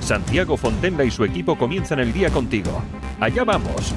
[0.00, 2.82] Santiago Fontenla y su equipo comienzan el día contigo.
[3.20, 3.94] Allá vamos.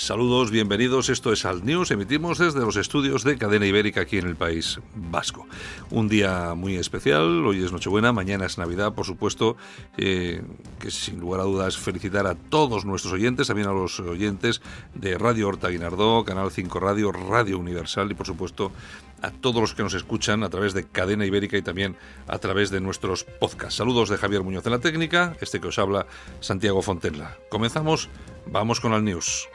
[0.00, 1.10] Saludos, bienvenidos.
[1.10, 1.90] Esto es Alt News.
[1.90, 5.46] Emitimos desde los estudios de Cadena Ibérica aquí en el País Vasco.
[5.90, 7.46] Un día muy especial.
[7.46, 9.58] Hoy es Nochebuena, mañana es Navidad, por supuesto.
[9.98, 10.42] Eh,
[10.78, 14.62] que sin lugar a dudas felicitar a todos nuestros oyentes, también a los oyentes
[14.94, 18.72] de Radio Horta Guinardó, Canal 5 Radio, Radio Universal y por supuesto
[19.22, 22.70] a todos los que nos escuchan a través de Cadena Ibérica y también a través
[22.70, 23.76] de nuestros podcasts.
[23.76, 26.06] Saludos de Javier Muñoz en la técnica, este que os habla
[26.40, 27.36] Santiago Fontenla.
[27.48, 28.08] Comenzamos,
[28.46, 29.48] vamos con el news.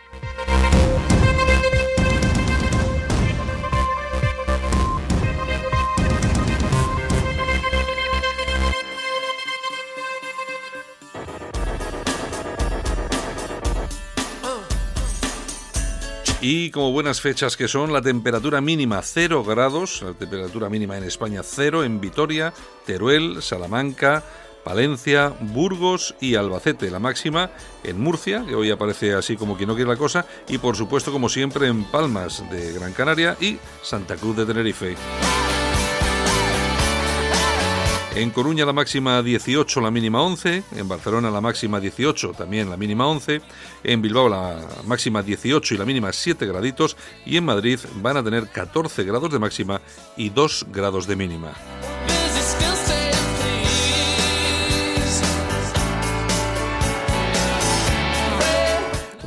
[16.41, 21.03] Y como buenas fechas que son, la temperatura mínima 0 grados, la temperatura mínima en
[21.03, 22.53] España 0, en Vitoria,
[22.85, 24.23] Teruel, Salamanca,
[24.63, 26.91] Palencia, Burgos y Albacete.
[26.91, 27.51] La máxima
[27.83, 31.11] en Murcia, que hoy aparece así como quien no quiere la cosa, y por supuesto,
[31.11, 34.95] como siempre, en Palmas de Gran Canaria y Santa Cruz de Tenerife.
[38.15, 40.63] En Coruña la máxima 18, la mínima 11.
[40.77, 43.41] En Barcelona la máxima 18, también la mínima 11.
[43.83, 46.95] En Bilbao la máxima 18 y la mínima 7 graditos.
[47.25, 49.81] Y en Madrid van a tener 14 grados de máxima
[50.15, 51.51] y 2 grados de mínima.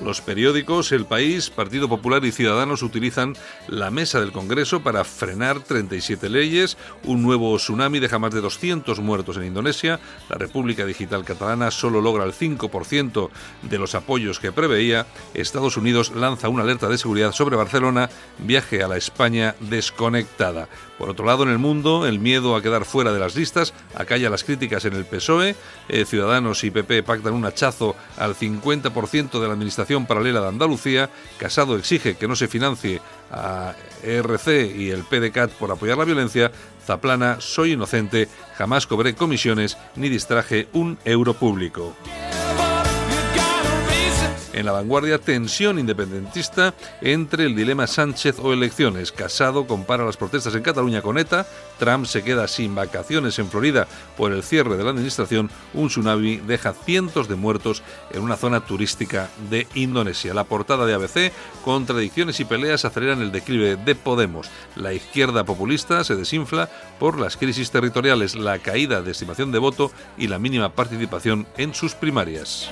[0.09, 3.37] Los periódicos El País, Partido Popular y Ciudadanos utilizan
[3.67, 9.01] la mesa del Congreso para frenar 37 leyes, un nuevo tsunami deja más de 200
[9.01, 13.29] muertos en Indonesia, la República Digital Catalana solo logra el 5%
[13.61, 15.05] de los apoyos que preveía,
[15.35, 18.09] Estados Unidos lanza una alerta de seguridad sobre Barcelona,
[18.39, 20.71] viaje a la España desconectada.
[20.99, 24.31] Por otro lado, en el mundo, el miedo a quedar fuera de las listas acalla
[24.31, 25.55] las críticas en el PSOE,
[25.89, 31.09] eh, Ciudadanos y PP pactan un hachazo al 50% de la administración paralela de Andalucía,
[31.39, 33.01] Casado exige que no se financie
[33.31, 36.51] a ERC y el PDCAT por apoyar la violencia,
[36.85, 41.95] Zaplana, soy inocente, jamás cobré comisiones ni distraje un euro público.
[44.53, 49.13] En la vanguardia, tensión independentista entre el dilema Sánchez o elecciones.
[49.13, 51.47] Casado compara las protestas en Cataluña con ETA.
[51.79, 55.51] Trump se queda sin vacaciones en Florida por el cierre de la administración.
[55.75, 60.33] Un tsunami deja cientos de muertos en una zona turística de Indonesia.
[60.33, 61.33] La portada de ABC,
[61.65, 64.49] contradicciones y peleas aceleran el declive de Podemos.
[64.77, 69.93] La izquierda populista se desinfla por las crisis territoriales, la caída de estimación de voto
[70.17, 72.71] y la mínima participación en sus primarias.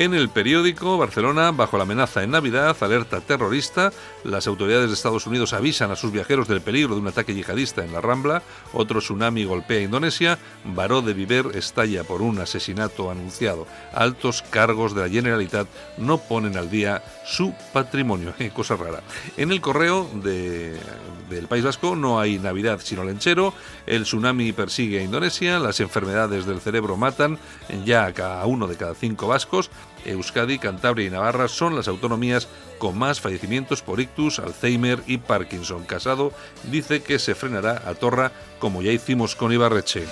[0.00, 3.92] En el periódico Barcelona, bajo la amenaza en Navidad, alerta terrorista,
[4.24, 7.84] las autoridades de Estados Unidos avisan a sus viajeros del peligro de un ataque yihadista
[7.84, 13.66] en la Rambla, otro tsunami golpea Indonesia, Baró de Viver estalla por un asesinato anunciado,
[13.92, 15.68] altos cargos de la Generalitat
[15.98, 19.02] no ponen al día su patrimonio, cosa rara.
[19.36, 23.52] En el correo del País Vasco no hay Navidad sino lenchero,
[23.84, 27.38] el tsunami persigue a Indonesia, las enfermedades del cerebro matan
[27.84, 29.70] ya a uno de cada cinco vascos,
[30.04, 35.84] Euskadi, Cantabria y Navarra son las autonomías con más fallecimientos por ictus, Alzheimer y Parkinson.
[35.84, 36.32] Casado
[36.70, 40.04] dice que se frenará a Torra como ya hicimos con Ibarreche.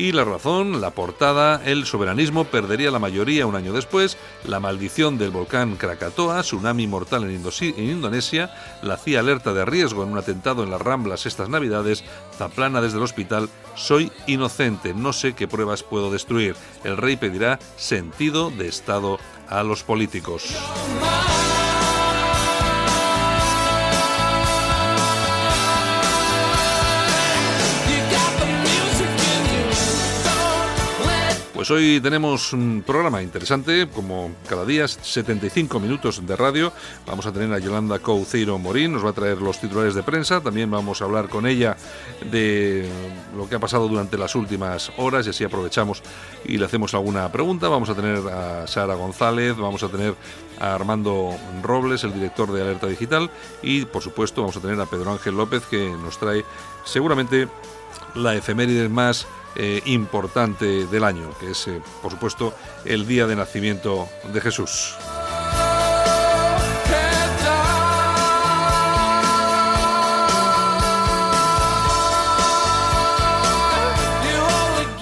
[0.00, 4.16] Y la razón, la portada, el soberanismo perdería la mayoría un año después,
[4.46, 7.34] la maldición del volcán Krakatoa, tsunami mortal en,
[7.76, 8.50] Indonesia,
[8.80, 12.02] la CIA alerta de riesgo en un atentado en las Ramblas estas Navidades,
[12.38, 16.56] Zaplana desde el hospital, soy inocente, no sé qué pruebas puedo destruir.
[16.82, 19.18] El rey pedirá sentido de Estado
[19.50, 20.56] a los políticos.
[31.60, 36.72] Pues hoy tenemos un programa interesante, como cada día, 75 minutos de radio.
[37.06, 40.40] Vamos a tener a Yolanda Couceiro Morín, nos va a traer los titulares de prensa.
[40.40, 41.76] También vamos a hablar con ella
[42.30, 42.88] de
[43.36, 46.02] lo que ha pasado durante las últimas horas y así aprovechamos
[46.46, 47.68] y le hacemos alguna pregunta.
[47.68, 50.14] Vamos a tener a Sara González, vamos a tener
[50.58, 53.30] a Armando Robles, el director de Alerta Digital,
[53.62, 56.42] y por supuesto vamos a tener a Pedro Ángel López que nos trae
[56.86, 57.48] seguramente
[58.14, 59.26] la efeméride más
[59.56, 62.54] eh, importante del año, que es, eh, por supuesto,
[62.84, 64.96] el día de nacimiento de Jesús.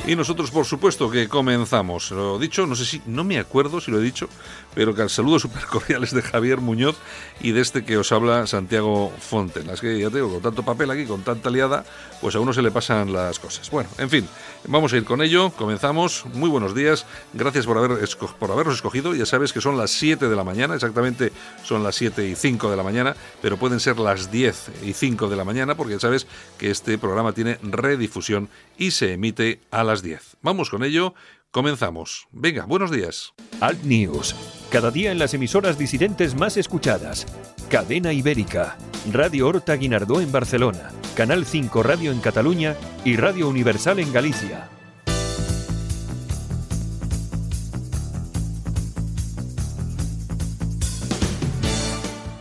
[0.09, 2.13] Y nosotros, por supuesto, que comenzamos.
[2.13, 4.27] Lo dicho, no sé si, no me acuerdo si lo he dicho,
[4.75, 6.97] pero que al saludo súper cordiales de Javier Muñoz
[7.43, 9.69] y de este que os habla Santiago Fonten.
[9.69, 11.85] Es que ya te digo, con tanto papel aquí, con tanta liada,
[12.23, 13.71] pues a uno se le pasan las cosas.
[13.71, 14.27] Bueno, en fin,
[14.67, 15.51] vamos a ir con ello.
[15.51, 16.25] Comenzamos.
[16.33, 17.05] Muy buenos días.
[17.35, 18.09] Gracias por, haber
[18.39, 19.15] por habernos escogido.
[19.15, 21.33] Ya sabes que son las 7 de la mañana, exactamente
[21.65, 25.29] son las 7 y 5 de la mañana, pero pueden ser las 10 y 5
[25.29, 26.27] de la mañana, porque ya sabes
[26.57, 30.39] que este programa tiene redifusión y se emite a las 10.
[30.43, 31.15] Vamos con ello,
[31.51, 32.29] comenzamos.
[32.33, 33.35] Venga, buenos días.
[33.61, 34.35] Alt News,
[34.71, 37.27] cada día en las emisoras disidentes más escuchadas.
[37.69, 38.79] Cadena Ibérica,
[39.13, 44.71] Radio Horta Guinardó en Barcelona, Canal 5 Radio en Cataluña y Radio Universal en Galicia.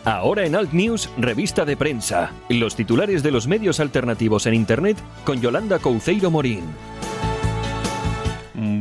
[0.07, 2.31] Ahora en Alt News, revista de prensa.
[2.47, 6.63] Los titulares de los medios alternativos en Internet con Yolanda Couceiro Morín.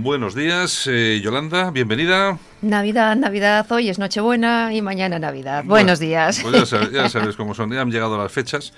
[0.06, 2.38] Buenos días, eh, Yolanda, bienvenida.
[2.62, 5.62] Navidad, Navidad, hoy es Nochebuena y mañana Navidad.
[5.64, 6.40] Buenos días.
[6.42, 8.72] Pues ya, sabes, cómo son, ya han llegado las fechas.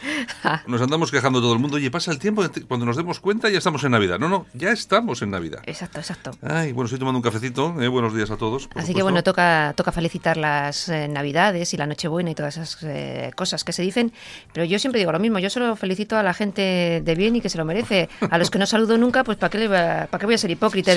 [0.67, 1.77] Nos andamos quejando todo el mundo.
[1.77, 4.19] Oye, pasa el tiempo, cuando nos demos cuenta ya estamos en Navidad.
[4.19, 5.61] No, no, ya estamos en Navidad.
[5.65, 6.33] Exacto, exacto.
[6.43, 7.81] Ay, bueno, estoy tomando un cafecito.
[7.81, 8.69] Eh, buenos días a todos.
[8.75, 12.83] Así que bueno, toca, toca felicitar las eh, Navidades y la Nochebuena y todas esas
[12.83, 14.13] eh, cosas que se dicen.
[14.53, 17.41] Pero yo siempre digo lo mismo, yo solo felicito a la gente de bien y
[17.41, 18.09] que se lo merece.
[18.29, 20.51] A los que no saludo nunca, pues ¿para qué, le ¿para qué voy a ser
[20.51, 20.93] hipócrita?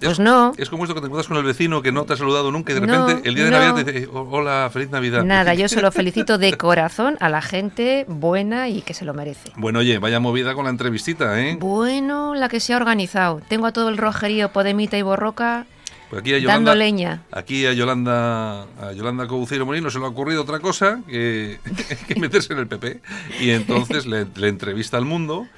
[0.00, 0.52] pues no.
[0.58, 2.72] Es como esto que te encuentras con el vecino que no te ha saludado nunca
[2.72, 5.24] y de repente el día de Navidad dice, hola, feliz Navidad.
[5.24, 9.52] Nada, yo solo felicito de corazón a la gente buena y que se lo merece.
[9.56, 11.56] Bueno, oye, vaya movida con la entrevistita, ¿eh?
[11.60, 13.40] Bueno, la que se ha organizado.
[13.48, 15.66] Tengo a todo el rojerío Podemita y Borroca
[16.10, 17.22] pues aquí a Yolanda, dando leña.
[17.32, 21.58] Aquí a Yolanda, a Yolanda Cobucero Molino se le ha ocurrido otra cosa que,
[22.08, 23.00] que meterse en el PP.
[23.40, 25.48] Y entonces le, le entrevista al mundo.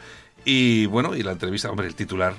[0.45, 2.35] Y bueno, y la entrevista, hombre, el titular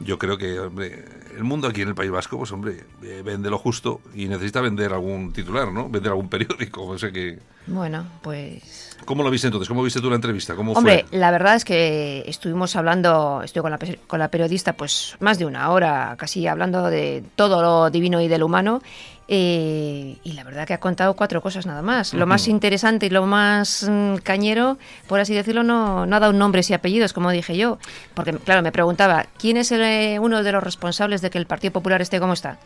[0.00, 1.04] yo creo que hombre,
[1.36, 4.60] el mundo aquí en el País Vasco, pues hombre, eh, vende lo justo y necesita
[4.60, 5.88] vender algún titular, ¿no?
[5.88, 7.38] Vender algún periódico, o sea que...
[7.66, 8.96] Bueno, pues...
[9.04, 9.68] ¿Cómo lo viste entonces?
[9.68, 10.54] ¿Cómo viste tú la entrevista?
[10.54, 15.16] ¿Cómo hombre, la verdad es que estuvimos hablando, estoy con la, con la periodista pues
[15.20, 18.82] más de una hora, casi hablando de todo lo divino y del humano
[19.28, 22.14] eh, y la verdad que ha contado cuatro cosas nada más.
[22.14, 24.78] Lo más interesante y lo más mm, cañero,
[25.08, 27.78] por así decirlo, no, no ha dado nombres y apellidos, como dije yo.
[28.14, 31.72] Porque, claro, me preguntaba, ¿quién es eh, uno de los responsables de que el Partido
[31.72, 32.58] Popular esté como está?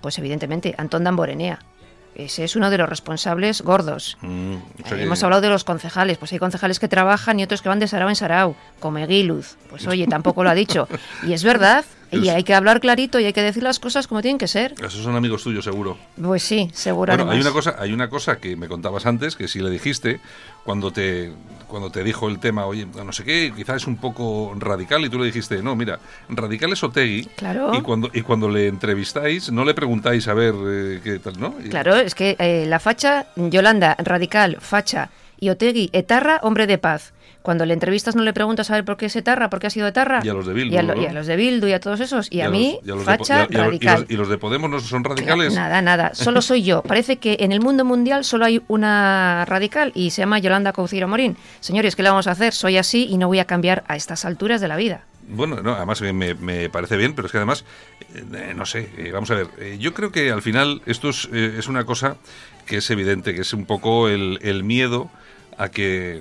[0.00, 1.60] Pues evidentemente, Antón Damborenea.
[2.14, 4.18] Ese es uno de los responsables gordos.
[4.22, 4.56] Mm,
[4.90, 6.18] hemos hablado de los concejales.
[6.18, 9.56] Pues hay concejales que trabajan y otros que van de Sarao en Sarao, como Eguiluz.
[9.70, 10.88] Pues oye, tampoco lo ha dicho.
[11.22, 14.22] Y es verdad, y hay que hablar clarito y hay que decir las cosas como
[14.22, 14.74] tienen que ser.
[14.78, 15.98] Esos son amigos tuyos, seguro.
[16.20, 17.16] Pues sí, seguro.
[17.16, 20.20] Bueno, hay una cosa, hay una cosa que me contabas antes, que si le dijiste
[20.64, 21.32] cuando te
[21.66, 25.10] cuando te dijo el tema, oye, no sé qué, quizás es un poco radical y
[25.10, 25.98] tú le dijiste, no, mira,
[26.30, 27.24] radical es Otegui.
[27.36, 27.74] Claro.
[27.74, 31.54] Y cuando y cuando le entrevistáis, no le preguntáis a ver eh, qué tal, ¿no?
[31.70, 37.12] Claro, es que eh, la facha Yolanda radical, facha y Otegui etarra, hombre de paz
[37.48, 39.70] cuando le entrevistas no le preguntas a ver por qué es etarra, por qué ha
[39.70, 40.20] sido etarra.
[40.22, 40.74] Y a los de Bildu.
[40.74, 40.82] Y a,
[41.14, 42.30] los de Bildu y a todos esos.
[42.30, 44.04] Y, a, mí, facha radical.
[44.10, 45.54] Y los, de Podemos no son radicales?
[45.54, 46.10] Nada, nada.
[46.12, 46.82] Solo soy yo.
[46.82, 51.08] Parece que en el mundo mundial solo hay una radical y se llama Yolanda Couciro
[51.08, 51.38] Morín.
[51.60, 52.52] Señores, ¿qué le vamos a hacer?
[52.52, 55.06] Soy así y no voy a cambiar a estas alturas de la vida.
[55.26, 57.64] Bueno, no, además me, me, parece bien, pero es que además,
[58.14, 61.30] eh, no sé, eh, vamos a ver, eh, yo creo que al final esto es,
[61.32, 62.18] es, una cosa
[62.66, 65.10] que es evidente, que es un poco el, el miedo
[65.56, 66.20] a que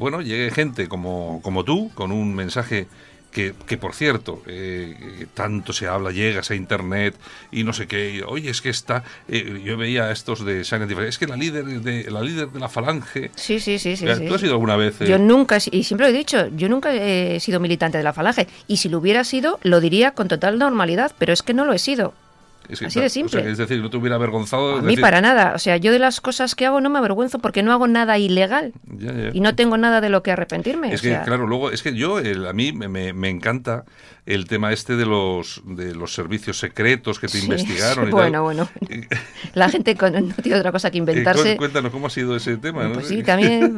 [0.00, 2.88] bueno, llegue gente como, como tú, con un mensaje
[3.30, 7.14] que, que por cierto, eh, tanto se habla, llegas a internet
[7.52, 10.90] y no sé qué, oye, es que está, eh, yo veía a estos de Silent
[10.90, 13.30] es que la líder de la líder de la falange.
[13.36, 14.06] Sí, sí, sí, sí.
[14.26, 14.98] ¿Tú has sido alguna vez?
[15.00, 15.18] Yo eh?
[15.18, 18.78] nunca, y siempre lo he dicho, yo nunca he sido militante de la falange, y
[18.78, 21.78] si lo hubiera sido, lo diría con total normalidad, pero es que no lo he
[21.78, 22.14] sido.
[22.72, 23.50] Así de simple.
[23.50, 24.76] es decir, no te hubiera avergonzado.
[24.76, 25.52] A mí para nada.
[25.54, 28.18] O sea, yo de las cosas que hago no me avergüenzo porque no hago nada
[28.18, 28.72] ilegal.
[29.32, 30.92] Y no tengo nada de lo que arrepentirme.
[30.92, 33.84] Es que, claro, luego, es que yo, a mí me, me, encanta
[34.26, 38.08] el tema este de los de los servicios secretos que te investigaron.
[38.08, 38.68] Y bueno, bueno.
[39.54, 41.56] La gente no tiene otra cosa que eh, inventarse.
[41.56, 42.90] Cuéntanos cómo ha sido ese tema.
[42.92, 43.76] Pues sí, también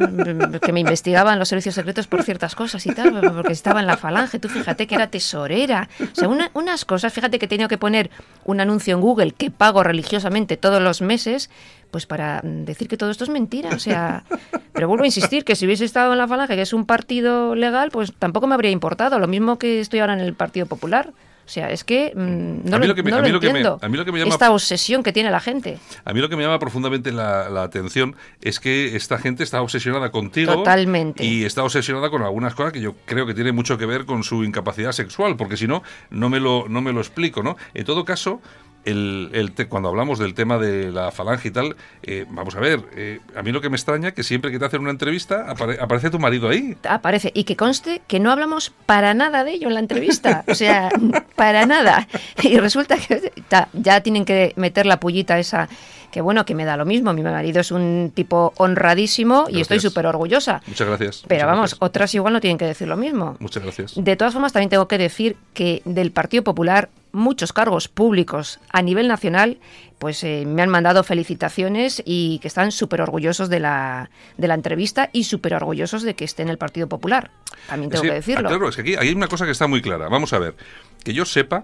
[0.61, 3.97] que me investigaban los servicios secretos por ciertas cosas y tal, porque estaba en la
[3.97, 4.39] falange.
[4.39, 5.89] Tú fíjate que era tesorera.
[6.01, 8.11] O sea, unas cosas, fíjate que he tenido que poner
[8.45, 11.51] un anuncio anuncio en Google que pago religiosamente todos los meses,
[11.91, 13.71] pues para decir que todo esto es mentira.
[13.71, 14.25] O sea,
[14.73, 17.55] pero vuelvo a insistir que si hubiese estado en la Falange, que es un partido
[17.55, 19.19] legal, pues tampoco me habría importado.
[19.19, 21.13] Lo mismo que estoy ahora en el Partido Popular.
[21.45, 23.81] O sea, es que no lo, entiendo.
[24.27, 25.79] Esta obsesión que tiene la gente.
[26.05, 29.61] A mí lo que me llama profundamente la, la, atención es que esta gente está
[29.61, 30.55] obsesionada contigo.
[30.55, 31.25] Totalmente.
[31.25, 34.23] Y está obsesionada con algunas cosas que yo creo que tienen mucho que ver con
[34.23, 37.57] su incapacidad sexual, porque si no, no me lo, no me lo explico, ¿no?
[37.75, 38.41] En todo caso,
[38.85, 42.81] el, el cuando hablamos del tema de la falange y tal, eh, vamos a ver,
[42.97, 45.51] eh, a mí lo que me extraña es que siempre que te hacen una entrevista
[45.51, 46.77] aparece tu marido ahí.
[46.89, 50.55] Aparece, y que conste que no hablamos para nada de ello en la entrevista, o
[50.55, 50.89] sea,
[51.37, 52.09] para nada.
[52.43, 53.33] Y resulta que
[53.73, 55.69] ya tienen que meter la pullita esa
[56.13, 57.13] que bueno, que me da lo mismo.
[57.15, 60.63] Mi marido es un tipo honradísimo y estoy súper orgullosa.
[60.67, 61.25] Muchas gracias.
[61.27, 63.37] Pero vamos, otras igual no tienen que decir lo mismo.
[63.41, 63.95] Muchas gracias.
[63.97, 68.83] De todas formas, también tengo que decir que del Partido Popular muchos cargos públicos a
[68.83, 69.59] nivel nacional
[70.03, 74.55] pues eh, me han mandado felicitaciones y que están súper orgullosos de la, de la
[74.55, 77.31] entrevista y súper orgullosos de que esté en el Partido Popular.
[77.69, 78.49] También tengo que decirlo.
[78.49, 80.09] Claro, es que aquí hay una cosa que está muy clara.
[80.09, 80.57] Vamos a ver,
[81.05, 81.63] que yo sepa,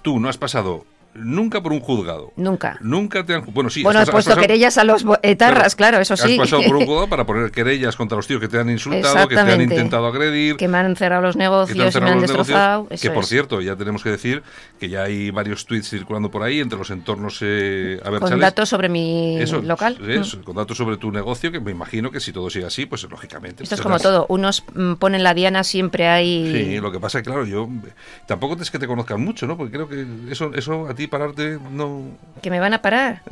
[0.00, 2.32] tú no has pasado nunca por un juzgado.
[2.36, 2.78] Nunca.
[2.80, 3.44] Nunca te han.
[3.52, 3.82] Bueno, sí.
[3.82, 6.32] Bueno, has, puesto querellas a los etarras, claro, eso sí.
[6.32, 9.28] Has pasado por un juzgado para poner querellas contra los tíos que te han insultado,
[9.28, 10.56] que te han intentado agredir.
[10.56, 12.88] Que me han cerrado los negocios y me han destrozado.
[12.88, 14.42] que por cierto, ya tenemos que decir
[14.78, 18.88] que ya hay varios tweets circulando por ahí entre los entornos eh, Con datos sobre
[18.88, 19.98] mi local.
[20.08, 23.02] Eso, Con datos sobre tu negocio, que me imagino que si todo sigue así, pues
[23.04, 23.62] lógicamente.
[23.62, 24.26] Esto es como todo.
[24.28, 26.52] Unos mm, ponen la diana, siempre hay.
[26.52, 27.68] Sí, lo que pasa es que, claro, yo.
[28.26, 29.56] Tampoco es que te conozcan mucho, ¿no?
[29.56, 32.02] Porque creo que eso, eso a ti pararte no...
[32.42, 33.22] ¿Que me van a parar?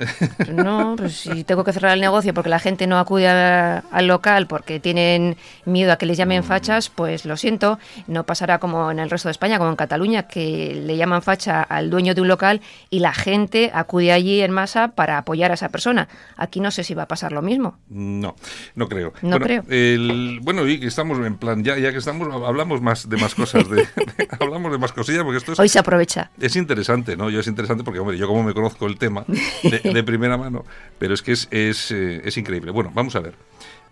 [0.52, 4.47] no, pues si tengo que cerrar el negocio porque la gente no acude al local
[4.47, 6.45] porque tienen miedo a que les llamen mm.
[6.45, 10.25] fachas, pues lo siento, no pasará como en el resto de España, como en Cataluña,
[10.25, 12.61] que le llaman facha al dueño de un local
[12.91, 16.09] y la gente acude allí en masa para apoyar a esa persona.
[16.37, 17.79] Aquí no sé si va a pasar lo mismo.
[17.88, 18.37] No,
[18.75, 19.12] no creo.
[19.23, 19.64] No bueno, creo.
[19.69, 23.35] El, bueno, y que estamos en plan, ya, ya que estamos, hablamos más de más
[23.35, 23.87] cosas, de,
[24.41, 25.59] hablamos de más cosillas, porque esto es...
[25.59, 26.31] Hoy se aprovecha.
[26.41, 27.31] Es interesante, ¿no?
[27.31, 29.25] Yo es interesante porque, hombre, yo como me conozco el tema
[29.62, 30.64] de, primera mano,
[30.99, 32.71] pero es que es, es, eh, es increíble.
[32.71, 33.35] Bueno, vamos a ver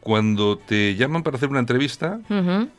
[0.01, 2.21] cuando te llaman para hacer una entrevista,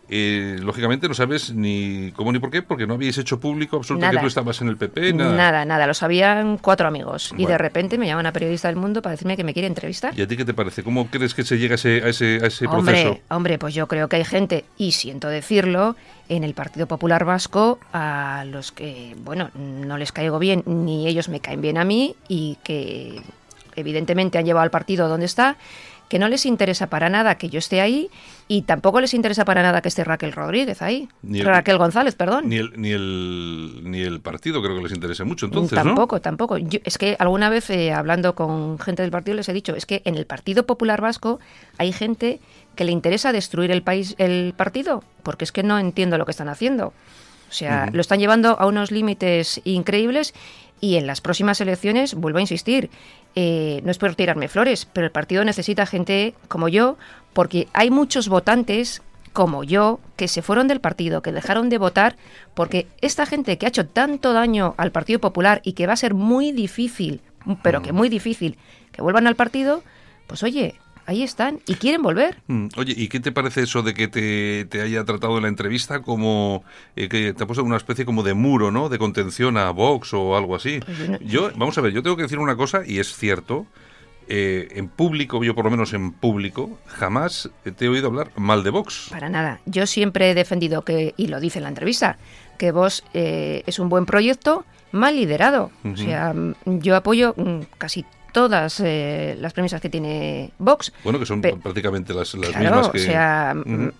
[0.09, 4.17] eh, lógicamente no sabes ni cómo ni por qué, porque no habíais hecho público absolutamente
[4.17, 5.13] que tú estabas en el PP.
[5.13, 5.87] Nada, nada, nada.
[5.87, 7.33] Lo sabían cuatro amigos.
[7.37, 10.17] Y de repente me llaman a Periodista del Mundo para decirme que me quiere entrevistar.
[10.17, 10.83] ¿Y a ti qué te parece?
[10.83, 13.19] ¿Cómo crees que se llega a ese, a ese, hombre, proceso?
[13.29, 15.95] Hombre, pues yo creo que hay gente, y siento decirlo,
[16.27, 21.29] en el Partido Popular Vasco a los que, bueno, no les caigo bien, ni ellos
[21.29, 23.21] me caen bien a mí, y que
[23.75, 25.57] evidentemente han llevado al partido donde está
[26.11, 28.09] que no les interesa para nada que yo esté ahí
[28.49, 31.07] y tampoco les interesa para nada que esté Raquel Rodríguez ahí.
[31.23, 32.49] Raquel González, perdón.
[32.49, 36.57] Ni el, ni, el, ni el partido creo que les interese mucho, entonces, Tampoco, tampoco.
[36.57, 40.01] es que alguna vez, eh, hablando con gente del partido, les he dicho, es que
[40.03, 41.39] en el Partido Popular Vasco
[41.77, 42.41] hay gente
[42.75, 46.31] que le interesa destruir el país, el partido, porque es que no entiendo lo que
[46.31, 46.87] están haciendo.
[46.87, 50.33] O sea, lo están llevando a unos límites increíbles
[50.81, 52.89] y en las próximas elecciones, vuelvo a insistir,
[53.35, 56.97] eh, no es por tirarme flores, pero el partido necesita gente como yo,
[57.33, 59.01] porque hay muchos votantes
[59.33, 62.17] como yo que se fueron del partido, que dejaron de votar,
[62.53, 65.97] porque esta gente que ha hecho tanto daño al Partido Popular y que va a
[65.97, 67.21] ser muy difícil,
[67.63, 67.95] pero que mm.
[67.95, 68.57] muy difícil,
[68.91, 69.83] que vuelvan al partido,
[70.27, 70.75] pues oye,
[71.11, 72.37] ahí están y quieren volver.
[72.47, 76.01] Mm, oye, ¿y qué te parece eso de que te, haya tratado en la entrevista
[76.01, 76.63] como
[76.95, 78.89] eh, que te ha puesto una especie como de muro, ¿no?
[78.89, 80.79] De contención a Vox o algo así.
[80.79, 83.67] Pues yo, vamos a ver, yo tengo que decir una cosa y es cierto.
[84.33, 88.63] Eh, en público, yo por lo menos en público, jamás te he oído hablar mal
[88.63, 89.07] de Vox.
[89.09, 89.59] Para nada.
[89.65, 92.17] Yo siempre he defendido que, y lo dice en la entrevista,
[92.57, 94.63] que Vox eh, es un buen proyecto
[94.93, 95.71] mal liderado.
[95.83, 96.33] O sea,
[96.65, 100.93] yo apoyo mm, casi todas eh, las premisas que tiene Vox.
[101.03, 102.99] Bueno, que son prácticamente las, mismas que...
[102.99, 103.55] o sea,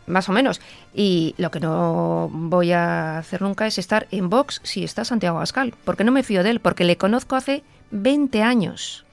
[0.08, 0.62] más o menos.
[0.94, 5.38] Y lo que no voy a hacer nunca es estar en Vox si está Santiago
[5.38, 9.06] Abascal, porque no me fío de él, porque le conozco hace 20 años.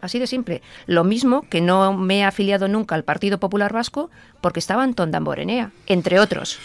[0.00, 0.62] Así de simple.
[0.86, 5.10] Lo mismo que no me he afiliado nunca al Partido Popular Vasco porque estaba Antón
[5.10, 6.58] Damborenea, entre otros.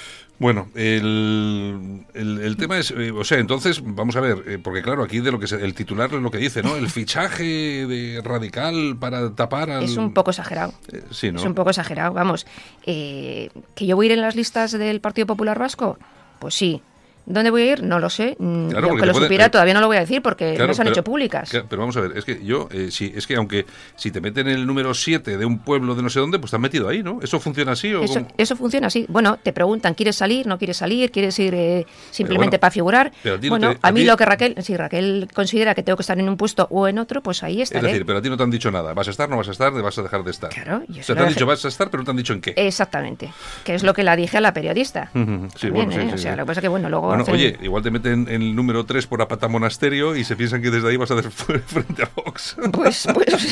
[0.43, 5.01] Bueno, el, el, tema es, eh, o sea, entonces, vamos a ver, eh, porque claro,
[5.01, 6.75] aquí de lo que el titular es lo que dice, ¿no?
[6.75, 9.83] El fichaje de radical para tapar al...
[9.85, 10.73] Es un poco exagerado.
[10.91, 11.39] Eh, sí, ¿no?
[11.39, 12.45] Es un poco exagerado, vamos.
[12.83, 15.97] ¿Que yo voy a ir en las listas del Partido Popular Vasco?
[16.39, 16.81] Pues sí.
[17.25, 17.83] ¿Dónde voy a ir?
[17.83, 18.35] No lo sé.
[18.39, 20.67] Mm, Claro, aunque lo puede- supiera, eh, todavía no lo voy a decir porque Claro,
[20.67, 21.49] no se han pero- hecho públicas.
[21.49, 23.65] Claro, pero vamos a ver, es que yo, eh, sí, es que aunque
[23.95, 26.55] si te meten el número 7 de un pueblo de no sé dónde, pues te
[26.57, 27.19] han metido ahí, ¿no?
[27.21, 28.27] ¿Eso funciona así o Eso, cómo?
[28.37, 29.05] eso funciona así.
[29.09, 30.47] Bueno, te preguntan, ¿quieres salir?
[30.47, 31.11] ¿No quieres salir?
[31.11, 33.11] ¿Quieres ir eh, simplemente bueno, para figurar?
[33.23, 35.27] pero a ti no bueno, te- a, a mí ti- lo que Raquel, si Raquel
[35.33, 37.87] considera que tengo que estar en un puesto o en otro, pues ahí Es estaré.
[37.87, 38.93] decir, pero a ti no te han dicho nada.
[38.93, 40.49] ¿Vas a estar, no vas a estar, vas a dejar de estar?
[40.49, 42.11] Claro, yo O se sea, te han dejé- dicho vas a estar, pero no te
[42.11, 42.53] han dicho en qué.
[42.57, 43.31] Exactamente.
[43.63, 45.09] Que es lo que la dije a la periodista.
[45.13, 46.05] Ujú, Sí, También, bueno, sí, ¿eh?
[46.09, 48.27] sí, O sea, lo que pasa es que, bueno, luego Bueno, oye, igual te meten
[48.29, 51.15] en el número 3 por Apata Monasterio y se piensan que desde ahí vas a
[51.15, 51.31] hacer
[51.65, 52.55] frente a Vox.
[52.71, 53.47] Pues, pues,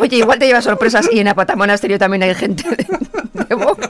[0.00, 2.86] oye, igual te lleva sorpresas y en Apata Monasterio también hay gente de,
[3.48, 3.88] de Vox.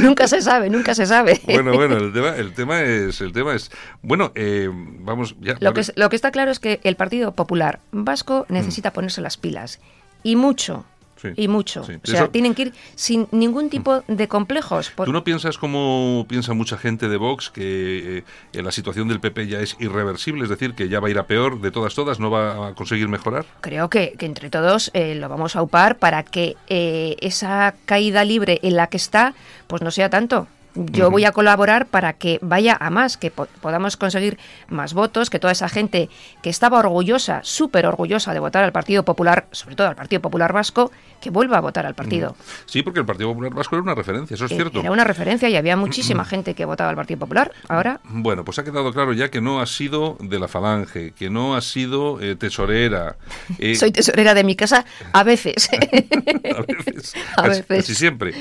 [0.00, 1.40] nunca se sabe, nunca se sabe.
[1.46, 3.70] bueno, bueno, el tema, el tema es, el tema es,
[4.02, 5.54] bueno, eh, vamos, ya.
[5.54, 5.74] Lo vale.
[5.74, 9.36] que, es- lo que está claro es que el Partido Popular Vasco necesita ponerse las
[9.36, 9.80] pilas.
[10.22, 10.84] Y mucho.
[11.22, 11.26] Mm.
[11.28, 11.84] Sí, Y mucho.
[11.84, 11.94] sí.
[12.02, 14.90] O sea, Eso- tienen que ir sin ningún tipo de complejos.
[14.90, 19.20] por- ¿Tú no piensas como piensa mucha gente de Vox que eh, la situación del
[19.20, 20.44] PP ya es irreversible?
[20.44, 22.74] Es decir, que ya va a ir a peor de todas, todas, no va a
[22.74, 23.46] conseguir mejorar.
[23.60, 28.24] Creo que, que entre todos eh, lo vamos a upar para que eh, esa caída
[28.24, 29.34] libre en la que está,
[29.66, 30.46] pues no sea tanto.
[30.74, 35.28] Yo voy a colaborar para que vaya a más, que po- podamos conseguir más votos,
[35.30, 36.08] que toda esa gente
[36.42, 40.52] que estaba orgullosa, súper orgullosa de votar al Partido Popular, sobre todo al Partido Popular
[40.52, 42.36] Vasco, que vuelva a votar al partido.
[42.66, 44.78] Sí, porque el Partido Popular Vasco era una referencia, eso es Eh, cierto.
[44.80, 47.50] Era una referencia y había muchísima gente que votaba al Partido Popular.
[47.68, 51.28] Ahora, Bueno, pues ha quedado claro ya que no ha sido de la Falange, que
[51.28, 53.16] no ha sido eh, tesorera.
[53.58, 55.68] eh, soy tesorera de mi casa a veces.
[56.56, 57.66] a veces, A casi, veces.
[57.78, 58.34] casi siempre.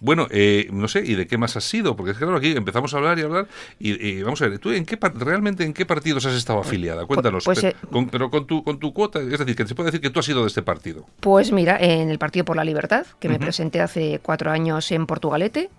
[0.00, 1.96] Bueno, eh, no sé, ¿y de qué más has sido?
[1.96, 3.46] Porque es que claro, aquí empezamos a hablar y hablar
[3.78, 7.06] y, y vamos a ver, ¿tú en qué realmente en qué partidos has estado afiliada?
[7.06, 9.74] Cuéntanos, pues, pero, eh, con, pero con tu con tu cuota, es decir, que se
[9.74, 11.06] puede decir que tú has sido de este partido.
[11.20, 15.06] Pues mira, en el Partido por la Libertad, que me presenté hace cuatro años en
[15.06, 15.70] Portugalete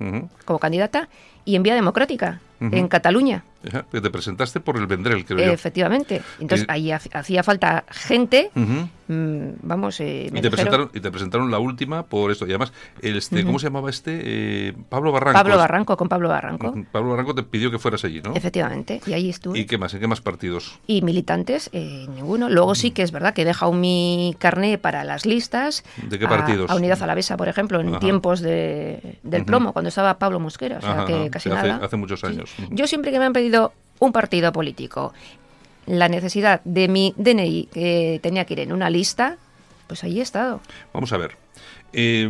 [0.46, 1.10] como candidata,
[1.46, 2.75] y en Vía Democrática, Ujú.
[2.75, 3.43] en Cataluña,
[3.91, 5.51] que te presentaste por el Vendrell, creo yo.
[5.51, 6.22] efectivamente.
[6.39, 8.88] Entonces Y- ahí ha- hacía falta gente, Ujú.
[9.13, 12.46] mm, vamos, eh, me Y te, presentaron, y te presentaron la última por esto.
[12.46, 14.19] Y además, este, ¿cómo se llamaba este?
[14.24, 15.38] Eh, Pablo Barranco.
[15.39, 16.74] Pablo Barranco, con Pablo Barranco.
[16.91, 18.34] Pablo Barranco te pidió que fueras allí, ¿no?
[18.34, 19.59] efectivamente, y ahí estuve.
[19.59, 19.94] ¿Y qué más?
[19.94, 20.79] ¿En qué más partidos?
[20.87, 22.50] Y militantes, eh, ninguno.
[22.50, 25.83] Luego sí que es verdad que he dejado mi carné para las listas.
[26.09, 26.72] ¿De qué a- partidos?
[26.72, 28.00] A, Unidad Alavesa, por ejemplo, en Ajá.
[28.00, 31.85] tiempos de, del plomo, cuando estaba Pablo Mosquera, o sea que casi sí, hace- nada.
[31.85, 32.51] hace muchos años.
[32.70, 35.13] Yo siempre que me han pedido un partido político,
[35.85, 39.37] la necesidad de mi DNI que tenía que ir en una lista,
[39.87, 40.61] pues ahí he estado.
[40.94, 41.35] Vamos a ver.
[41.94, 42.29] Eh,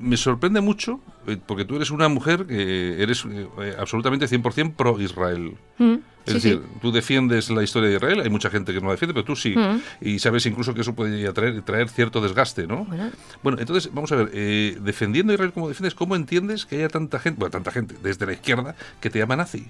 [0.00, 5.56] me sorprende mucho, eh, porque tú eres una mujer que eres eh, absolutamente 100% pro-Israel.
[5.78, 5.94] Mm,
[6.26, 6.78] Es sí, decir, sí.
[6.80, 9.36] tú defiendes la historia de Israel, hay mucha gente que no la defiende, pero tú
[9.36, 9.54] sí.
[9.56, 9.80] Mm.
[10.00, 12.84] Y sabes incluso que eso puede traer, traer cierto desgaste, ¿no?
[12.84, 13.10] Bueno,
[13.42, 16.88] Bueno, entonces, vamos a ver, eh, defendiendo a Israel como defiendes, ¿cómo entiendes que haya
[16.88, 19.66] tanta gente, bueno, tanta gente, desde la izquierda, que te llama nazi?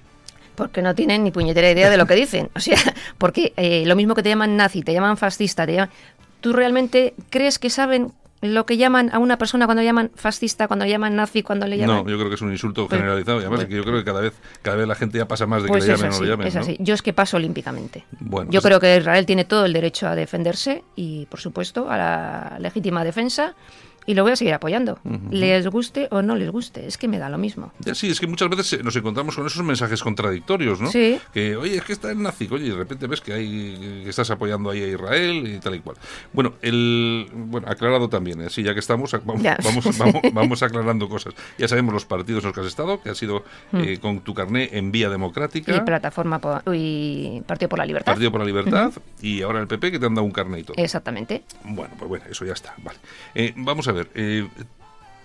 [0.54, 2.48] porque no tienen ni puñetera idea de lo que dicen.
[2.54, 2.78] O sea,
[3.18, 5.90] porque eh, lo mismo que te llaman nazi, te llaman fascista, te llaman...
[6.40, 8.12] ¿Tú realmente crees que saben
[8.44, 12.04] lo que llaman a una persona cuando llaman fascista, cuando llaman nazi, cuando le llaman...
[12.04, 13.38] No, yo creo que es un insulto Pues- generalizado.
[13.38, 15.46] Y además, pues- que yo creo que cada vez, cada vez la gente ya pasa
[15.46, 16.46] más de Pues que le es llamen o no le llamen.
[16.48, 16.61] es ¿no?
[16.61, 16.76] así.
[16.80, 18.04] Yo es que paso olímpicamente.
[18.20, 21.88] Bueno, Yo pues- creo que Israel tiene todo el derecho a defenderse y, por supuesto,
[21.90, 23.54] a la legítima defensa
[24.06, 24.98] y lo voy a seguir apoyando.
[25.30, 27.72] Les guste o no les guste, es que me da lo mismo.
[27.80, 30.90] Ya sí, es que muchas veces nos encontramos con esos mensajes contradictorios, ¿no?
[30.90, 31.18] Sí.
[31.32, 34.10] Que, oye, es que está el nazi, oye, y de repente ves que hay que
[34.10, 35.96] estás apoyando ahí a Israel y tal y cual.
[36.32, 38.50] Bueno, el bueno, aclarado también, ¿eh?
[38.50, 39.56] sí, ya que estamos, vamos, Ya.
[39.62, 41.34] vamos, vamos, vamos aclarando cosas.
[41.58, 43.80] Ya sabemos los partidos en los que has estado, que ha sido Mm.
[43.80, 46.40] eh, con tu carné en vía democrática, Y Plataforma
[46.72, 48.12] y Partido por la Libertad.
[48.12, 50.64] Partido por la Libertad, y ahora el PP que te han dado un carné y
[50.64, 50.74] todo.
[50.76, 51.42] Exactamente.
[51.64, 52.74] Bueno, pues bueno, eso ya está.
[52.82, 52.98] Vale.
[53.34, 53.93] Eh, vamos a ver.
[54.14, 54.48] Eh,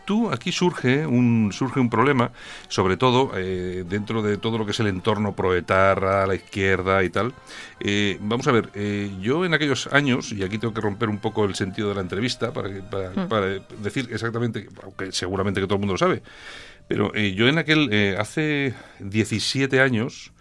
[0.05, 2.32] tú aquí surge un surge un problema,
[2.67, 7.10] sobre todo eh, dentro de todo lo que es el entorno proetarra, la izquierda y
[7.10, 7.34] tal.
[7.79, 8.69] Eh, vamos a ver.
[8.73, 11.95] eh, yo en aquellos años y aquí tengo que romper un poco el sentido de
[11.95, 13.27] la entrevista para, para, Mm.
[13.29, 13.45] para
[13.82, 16.23] decir exactamente, aunque seguramente que todo el mundo lo sabe,
[16.88, 20.32] pero eh, yo en aquel eh, hace 17 años.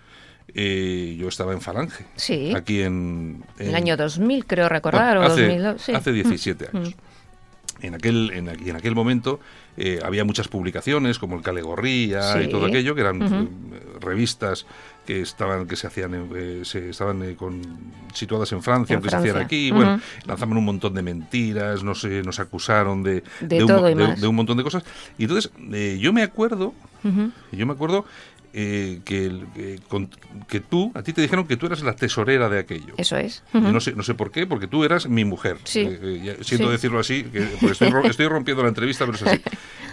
[0.54, 2.06] eh, yo estaba en Falange.
[2.16, 2.54] Sí.
[2.56, 3.44] Aquí en.
[3.58, 5.82] En el año 2000, creo recordar, bueno, o hace, 2002.
[5.82, 5.92] sí.
[5.94, 6.88] hace 17 años.
[6.88, 7.07] Mm.
[7.80, 9.38] En aquel, en, en aquel momento
[9.76, 13.48] eh, había muchas publicaciones como el Calegorría y todo aquello, que eran eh,
[14.00, 14.66] revistas
[15.06, 17.62] que estaban que se hacían en- eh, se estaban eh, con,
[18.12, 21.94] situadas en Francia, En aunque se hacían aquí, bueno, lanzaban un montón de mentiras, no
[21.94, 24.20] sé, nos acusaron de, De un, todo mo- y de- más.
[24.20, 24.82] de un montón de cosas.
[25.16, 26.74] Y entonces eh, yo me acuerdo,
[27.52, 28.04] yo me acuerdo
[28.52, 30.08] eh, que, que, con-
[30.48, 32.94] que tú, a ti te dijeron que tú eras la tesorera de aquello.
[32.96, 33.42] Eso es.
[33.52, 35.58] No sé, no sé por qué, porque tú eras mi mujer.
[35.64, 35.80] Sí.
[35.80, 36.72] Eh, eh, siento Sí.
[36.72, 39.40] decirlo así, que, estoy, estoy rompiendo la entrevista, pero es así.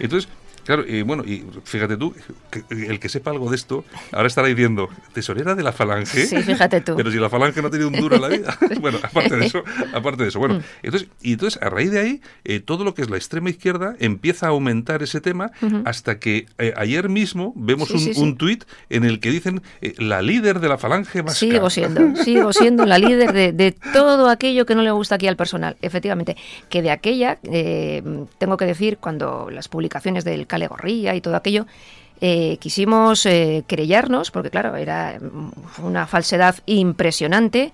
[0.00, 0.28] Entonces,
[0.66, 2.12] Claro, y bueno, y fíjate tú,
[2.50, 6.26] que el que sepa algo de esto, ahora estará diciendo, tesorera de la falange.
[6.26, 6.96] Sí, fíjate tú.
[6.96, 8.58] Pero si la falange no ha tenido un duro en la vida.
[8.80, 9.62] bueno, aparte de eso,
[9.94, 10.40] aparte de eso.
[10.40, 10.62] Bueno, mm.
[10.82, 13.94] entonces, y entonces a raíz de ahí, eh, todo lo que es la extrema izquierda
[14.00, 15.52] empieza a aumentar ese tema
[15.84, 20.20] hasta que eh, ayer mismo vemos un, un tuit en el que dicen eh, la
[20.20, 24.66] líder de la falange más Sigo siendo, sigo siendo la líder de, de, todo aquello
[24.66, 26.36] que no le gusta aquí al personal, efectivamente.
[26.68, 27.38] Que de aquella,
[28.38, 31.66] tengo que decir, cuando las publicaciones del Gorría y todo aquello,
[32.20, 35.18] eh, quisimos eh, querellarnos, porque claro, era
[35.82, 37.72] una falsedad impresionante.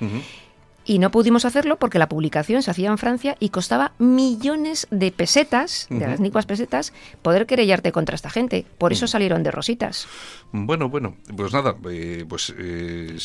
[0.84, 5.12] Y no pudimos hacerlo porque la publicación se hacía en Francia y costaba millones de
[5.12, 6.92] pesetas, de las nicuas pesetas,
[7.22, 8.66] poder querellarte contra esta gente.
[8.78, 10.08] Por eso salieron de rositas.
[10.50, 12.52] Bueno, bueno, pues nada, eh, pues...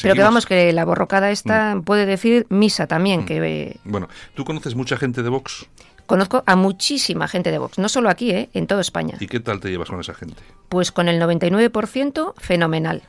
[0.03, 1.81] Pero que vamos, que la borrocada esta mm.
[1.81, 3.25] puede decir misa también.
[3.25, 5.65] que Bueno, ¿tú conoces mucha gente de Vox?
[6.07, 8.49] Conozco a muchísima gente de Vox, no solo aquí, ¿eh?
[8.53, 9.17] en toda España.
[9.19, 10.41] ¿Y qué tal te llevas con esa gente?
[10.69, 13.03] Pues con el 99% fenomenal.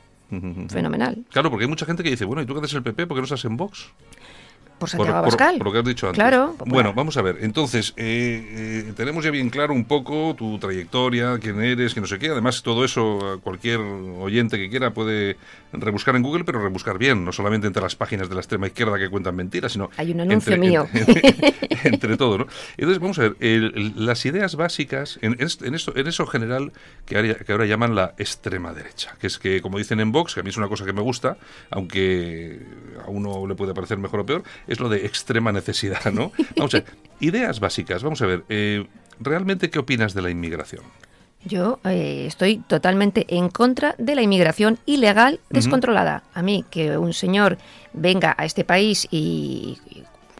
[0.69, 1.25] Fenomenal.
[1.31, 3.07] Claro, porque hay mucha gente que dice, bueno, ¿y tú qué haces el PP?
[3.07, 3.89] ¿Por qué no estás en Vox?
[4.79, 5.57] Por Santiago Abascal.
[5.57, 6.19] Por, lo que has dicho antes.
[6.19, 6.55] Claro.
[6.65, 7.37] Bueno, vamos a ver.
[7.41, 12.07] Entonces, eh, eh, tenemos ya bien claro un poco tu trayectoria, quién eres, que no
[12.07, 12.29] sé qué.
[12.29, 15.37] Además, todo eso cualquier oyente que quiera puede
[15.73, 18.97] rebuscar en Google, pero rebuscar bien, no solamente entre las páginas de la extrema izquierda
[18.97, 19.89] que cuentan mentiras, sino...
[19.97, 20.87] Hay un anuncio mío.
[21.83, 22.47] Entre, todo, ¿no?
[22.75, 23.35] Entonces, vamos a ver,
[23.95, 26.73] las ideas básicas, en, en, eso, en eso general,
[27.05, 30.39] que que ahora llaman la extrema derecha, que es que, como dicen en Vox, que
[30.39, 31.37] a mí es una cosa que me gusta,
[31.69, 32.59] aunque
[33.05, 36.31] a uno le puede parecer mejor o peor, es lo de extrema necesidad, ¿no?
[36.55, 36.85] Vamos a ver,
[37.19, 38.85] ideas básicas, vamos a ver, eh,
[39.19, 40.83] ¿realmente qué opinas de la inmigración?
[41.43, 46.23] Yo eh, estoy totalmente en contra de la inmigración ilegal descontrolada.
[46.33, 47.57] A mí que un señor
[47.93, 49.77] venga a este país y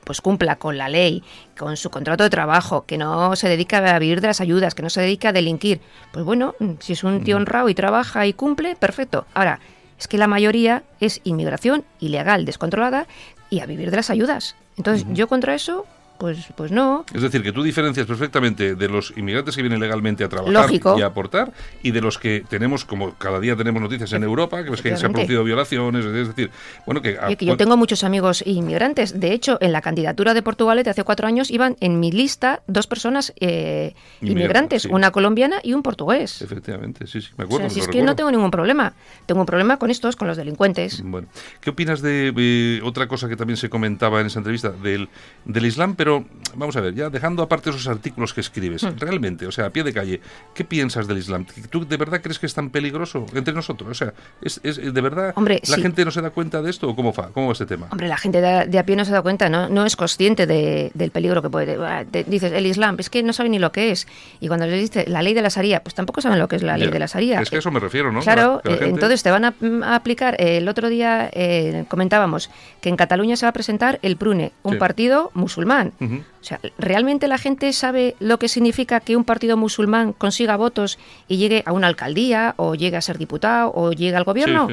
[0.04, 1.24] pues cumpla con la ley,
[1.58, 4.82] con su contrato de trabajo, que no se dedica a vivir de las ayudas, que
[4.82, 8.34] no se dedica a delinquir, pues bueno, si es un tío honrado y trabaja y
[8.34, 9.26] cumple, perfecto.
[9.34, 9.60] Ahora,
[10.00, 13.06] es que la mayoría es inmigración ilegal, descontrolada,
[13.50, 14.56] y a vivir de las ayudas.
[14.78, 15.86] Entonces, yo contra eso
[16.20, 17.06] pues, pues no.
[17.14, 21.02] Es decir, que tú diferencias perfectamente de los inmigrantes que vienen legalmente a trabajar y
[21.02, 24.72] a aportar y de los que tenemos, como cada día tenemos noticias en Europa, que,
[24.72, 26.52] que se han producido violaciones, es decir,
[26.86, 27.18] bueno, que...
[27.40, 29.20] yo tengo muchos amigos inmigrantes.
[29.20, 32.62] De hecho, en la candidatura de Portugal de hace cuatro años iban en mi lista
[32.68, 36.42] dos personas eh, inmigrantes, una colombiana y un portugués.
[36.42, 37.68] Efectivamente, sí, sí, me acuerdo.
[37.68, 38.94] O sea, si es que no tengo ningún problema.
[39.26, 41.02] Tengo un problema con estos, con los delincuentes.
[41.02, 41.28] Bueno,
[41.62, 45.08] ¿qué opinas de eh, otra cosa que también se comentaba en esa entrevista, del,
[45.46, 48.98] del Islam, pero pero vamos a ver, ya dejando aparte esos artículos que escribes, hmm.
[48.98, 50.22] realmente, o sea, a pie de calle,
[50.54, 51.46] ¿qué piensas del Islam?
[51.70, 53.90] ¿Tú de verdad crees que es tan peligroso entre nosotros?
[53.90, 57.14] O sea, ¿es, de verdad la gente no se da cuenta de esto o cómo
[57.14, 57.88] va, cómo va este tema?
[57.92, 61.12] Hombre, la gente de, a pie no se da cuenta, no, no es consciente del
[61.12, 61.78] peligro que puede.
[62.26, 64.08] dices, el Islam, es que no sabe ni lo que es.
[64.40, 66.64] Y cuando le dices la ley de la Sharia, pues tampoco saben lo que es
[66.64, 67.42] la ley de la Sharia.
[67.42, 68.22] Es que a eso me refiero, ¿no?
[68.22, 69.54] Claro, eh, entonces te van a,
[69.96, 70.36] aplicar.
[70.40, 72.50] Eh, el otro día eh, comentábamos
[72.82, 75.94] que en Cataluña se va a presentar el PRUNE, un partido musulmán.
[76.02, 80.98] O sea, ¿realmente la gente sabe lo que significa que un partido musulmán consiga votos
[81.28, 84.68] y llegue a una alcaldía o llegue a ser diputado o llegue al gobierno?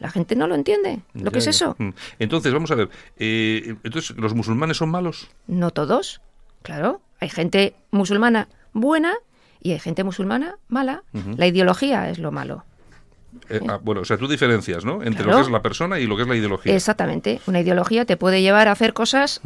[0.00, 1.00] La gente no lo entiende.
[1.14, 1.76] ¿Lo que es eso?
[2.18, 2.90] Entonces, vamos a ver.
[3.18, 5.28] Eh, entonces, ¿los musulmanes son malos?
[5.46, 6.20] No todos.
[6.62, 7.00] Claro.
[7.20, 9.14] Hay gente musulmana buena
[9.60, 11.04] y hay gente musulmana mala.
[11.36, 12.64] La ideología es lo malo.
[13.48, 15.02] Eh, ah, bueno, o sea, tú diferencias, ¿no?
[15.02, 16.74] Entre lo que es la persona y lo que es la ideología.
[16.74, 17.40] Exactamente.
[17.46, 19.40] Una ideología te puede llevar a hacer cosas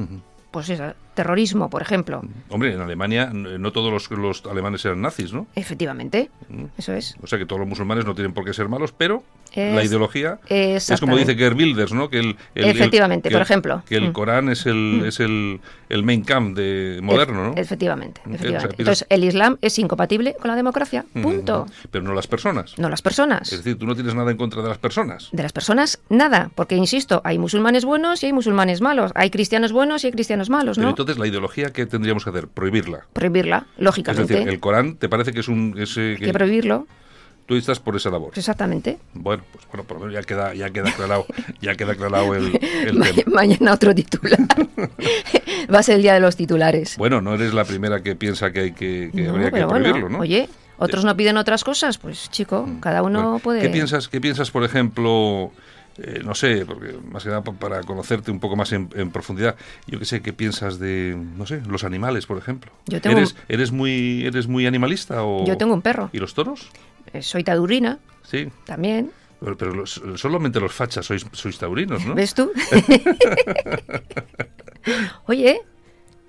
[0.51, 2.23] pues eso, terrorismo, por ejemplo.
[2.49, 5.49] Hombre, en Alemania no todos los, alemanes eran nazis, ¿no?
[5.57, 6.65] Efectivamente, mm.
[6.79, 7.17] eso es.
[7.21, 9.25] O sea que todos los musulmanes no tienen por qué ser malos, pero
[9.57, 12.09] la ideología es como dice Gerd Wilders, ¿no?
[12.09, 13.83] Que el, efectivamente, por ejemplo.
[13.89, 14.13] Que el mm.
[14.13, 15.05] Corán es el, mm.
[15.07, 17.55] es el, el main camp de moderno, ¿no?
[17.57, 18.77] Efectivamente, efectivamente.
[18.79, 21.67] Entonces, el Islam es incompatible con la democracia, punto.
[21.91, 22.79] Pero no las personas.
[22.79, 23.53] No las personas.
[23.53, 25.31] Es decir, tú no tienes nada en contra de las personas.
[25.33, 29.73] De las personas, nada, porque insisto, hay musulmanes buenos y hay musulmanes malos, hay cristianos
[29.73, 30.95] buenos y hay cristianos malos, ¿no?
[31.09, 33.07] Entonces la ideología que tendríamos que hacer, prohibirla.
[33.15, 34.35] Prohibirla, lógicamente.
[34.35, 36.87] Es decir, el Corán te parece que es un ese que, prohibirlo.
[37.47, 38.33] Tú estás por esa labor.
[38.37, 38.99] Exactamente.
[39.15, 41.25] Bueno, pues bueno, por lo menos ya queda, ya queda aclarado,
[41.63, 42.61] ya queda aclarado el,
[43.27, 44.39] Mañana otro titular.
[45.75, 46.99] Va a ser el día de los titulares.
[46.99, 50.19] Bueno, no eres la primera que piensa que hay que, que habría que prohibirlo, ¿no?
[50.19, 52.81] Oye, otros no piden otras cosas, pues chico, mm.
[52.81, 53.63] cada uno puede.
[53.63, 55.53] ¿Qué piensas, qué piensas, por ejemplo?
[56.01, 59.57] Eh, no sé, porque más que nada para conocerte un poco más en, profundidad,
[59.87, 62.71] yo qué sé, ¿qué piensas de, no sé, los animales, por ejemplo?
[62.87, 65.45] Yo tengo ¿Eres, eres, muy, ¿Eres muy animalista o...?
[65.45, 66.11] Yo tengo un perro.
[66.13, 66.69] ¿Y los toros?
[67.13, 67.99] Eh, soy taurina.
[68.23, 68.49] Sí.
[68.65, 69.11] También.
[69.41, 72.15] Pero, solamente los fachas sois, sois taurinos, ¿no?
[72.15, 72.51] ¿Ves tú?
[75.27, 75.61] Oye,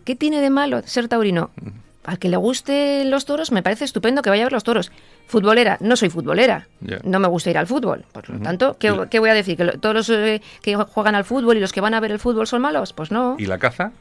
[0.05, 1.51] ¿qué tiene de malo ser taurino?
[2.09, 4.91] Al que le gusten los toros, me parece estupendo que vaya a ver los toros.
[5.27, 6.67] Futbolera, no soy futbolera.
[7.03, 8.03] No me gusta ir al fútbol.
[8.11, 9.55] Por lo tanto, ¿qué, qué voy a decir?
[9.57, 12.19] ¿Que todos los eh, que juegan al fútbol y los que van a ver el
[12.19, 12.93] fútbol son malos?
[12.93, 13.35] Pues no.
[13.37, 13.91] ¿Y la caza?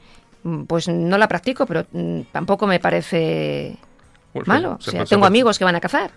[0.43, 3.77] Mm, Pues no la practico, pero mm, tampoco me parece
[4.33, 4.79] Pues, malo.
[4.81, 6.11] se- O sea, se- tengo se- amigos que van a cazar.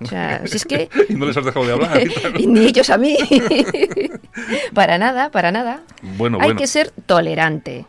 [0.00, 0.88] O sea, si es que...
[1.08, 2.00] y no les has dejado de hablar.
[2.38, 3.16] y ni ellos a mí.
[4.74, 5.80] para nada, para nada.
[6.16, 6.58] Bueno, Hay bueno.
[6.60, 7.84] que ser tolerante,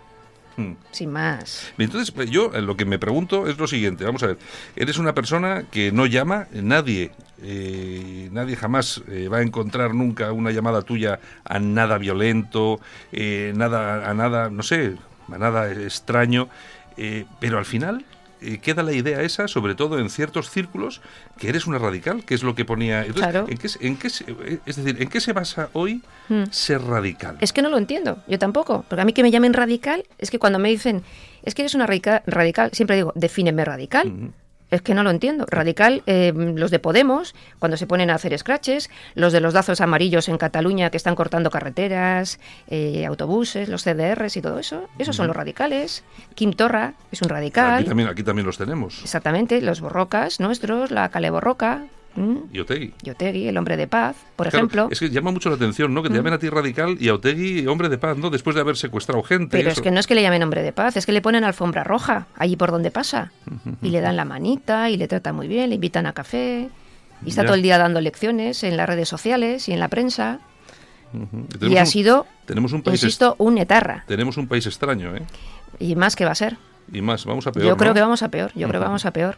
[0.70, 0.76] Mm.
[0.92, 1.74] sin más.
[1.78, 4.38] Entonces, pues, yo eh, lo que me pregunto es lo siguiente, vamos a ver,
[4.76, 10.32] eres una persona que no llama, nadie, eh, nadie jamás eh, va a encontrar nunca
[10.32, 12.80] una llamada tuya a nada violento,
[13.12, 14.96] eh, nada, a nada, no sé,
[15.32, 16.50] a nada extraño,
[16.98, 18.06] eh, pero al final
[18.42, 21.02] eh, queda la idea esa, sobre todo en ciertos círculos,
[21.38, 23.02] que eres una radical, que es lo que ponía...
[23.06, 23.46] Entonces, Claro.
[23.50, 26.44] ¿en qué, se- en qué es decir, ¿en qué se basa hoy Mm.
[26.52, 27.38] ser radical?
[27.42, 28.86] Es que no lo entiendo, yo tampoco.
[28.88, 31.04] Porque a mí que me llamen radical, es que cuando me dicen,
[31.44, 34.32] es que eres una radica- radical, siempre digo, defíneme radical.
[34.72, 35.46] Es que no lo entiendo.
[35.50, 39.82] Radical, eh, los de Podemos, cuando se ponen a hacer scratches, los de los dazos
[39.82, 45.16] amarillos en Cataluña que están cortando carreteras, eh, autobuses, los CDRs y todo eso, esos
[45.16, 46.04] son los radicales.
[46.36, 47.82] Kim Torra es un radical.
[47.82, 49.02] Aquí también, aquí también los tenemos.
[49.04, 51.84] Exactamente, los borrocas nuestros, la Cale Borroca,
[52.16, 52.42] ¿m?
[52.52, 52.94] Y Otegui.
[53.04, 54.88] Yotegui, el hombre de paz, por Claro, ejemplo.
[54.88, 54.92] Mm.
[54.92, 56.04] Es que llama mucho la atención, ¿no?
[56.04, 58.30] Que te llamen a ti radical y a Otegui hombre de paz, ¿no?
[58.30, 59.58] Después de haber secuestrado gente.
[59.58, 59.80] Pero eso.
[59.80, 61.84] es que no es que le llamen hombre de paz, es que le ponen alfombra
[61.84, 63.32] roja allí por donde pasa.
[63.82, 66.70] Y le dan la manita y le tratan muy bien, le invitan a café.
[67.26, 67.46] Y está Ya.
[67.48, 70.40] todo el día dando lecciones en las redes sociales y en la prensa.
[71.60, 74.06] Y ha un- sido, Tenemos un país, insisto, un etarra.
[74.08, 75.22] tenemos un país extraño, ¿eh?
[75.80, 76.58] Y más que va a ser.
[76.92, 77.66] Y más, vamos a peor.
[77.68, 79.36] Yo creo que vamos a peor, yo creo que vamos a peor.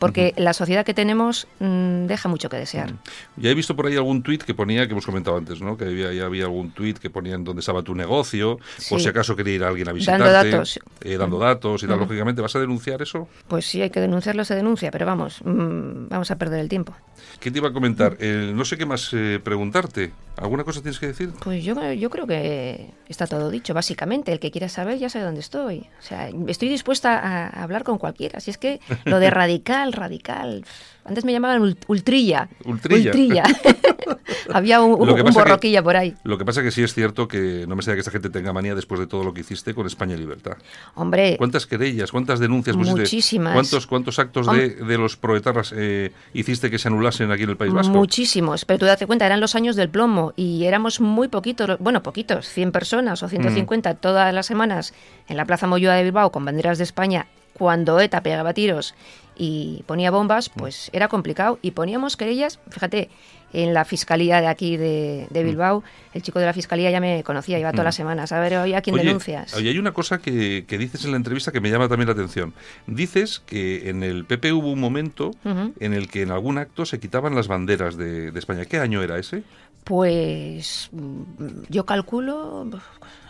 [0.00, 2.94] Porque la sociedad que tenemos mm, deja mucho que desear.
[3.36, 5.76] Ya he visto por ahí algún tuit que ponía, que hemos comentado antes, ¿no?
[5.76, 8.56] Que había, ya había algún tuit que ponía en dónde estaba tu negocio,
[8.88, 9.04] por Sí.
[9.04, 10.50] si acaso quería ir alguien a Dando visitarte.
[10.50, 10.80] datos.
[11.02, 12.42] eh, dando datos y tal, lógicamente.
[12.42, 13.28] ¿Vas a denunciar eso?
[13.46, 16.94] Pues sí, hay que denunciarlo, se denuncia, pero vamos, mm, vamos a perder el tiempo.
[17.38, 18.16] ¿Qué te iba a comentar?
[18.20, 20.10] Eh, no sé qué más eh, preguntarte.
[20.36, 21.30] ¿Alguna cosa tienes que decir?
[21.42, 24.32] Pues yo, yo creo que está todo dicho, básicamente.
[24.32, 25.80] El que quiera saber ya sabe dónde estoy.
[25.98, 28.40] O sea, estoy dispuesta a, a hablar con cualquiera.
[28.40, 30.64] Si es que lo de radical, radical.
[31.04, 32.48] Antes me llamaban ul- ultrilla.
[32.64, 33.44] Ultrilla.
[34.52, 36.14] Había un, que- borroquilla por ahí.
[36.24, 38.52] Lo que pasa que sí es cierto que no me sea que esta gente tenga
[38.52, 40.56] manía después de todo lo que hiciste con España y Libertad.
[40.94, 43.00] Hombre, ¿Cuántas querellas, cuántas denuncias pusiste?
[43.00, 43.54] Muchísimas.
[43.54, 47.56] ¿Cuántos, cuántos actos de, de los proetarras eh, hiciste que se anulasen aquí en el
[47.56, 47.92] País Vasco?
[47.92, 48.64] muchísimos.
[48.64, 52.48] Pero tú date cuenta, eran los años del plomo y éramos muy poquitos, bueno, poquitos,
[52.48, 54.92] 100 personas o 150 todas las semanas
[55.28, 57.26] en la Plaza Moyúa de Bilbao con banderas de España
[57.60, 58.94] cuando ETA pegaba tiros
[59.36, 61.58] y ponía bombas, pues era complicado.
[61.60, 63.10] Y poníamos querellas, fíjate,
[63.52, 67.22] en la fiscalía de aquí de, de Bilbao, el chico de la fiscalía ya me
[67.22, 68.32] conocía, iba todas las semanas.
[68.32, 69.52] A ver, hoy a quién Oye, denuncias.
[69.52, 72.14] oye, hay una cosa que, que dices en la entrevista que me llama también la
[72.14, 72.54] atención.
[72.86, 76.98] Dices que en el PP hubo un momento en el que en algún acto se
[76.98, 78.64] quitaban las banderas de, de España.
[78.64, 79.42] ¿Qué año era ese?
[79.90, 82.64] Pues mm, yo calculo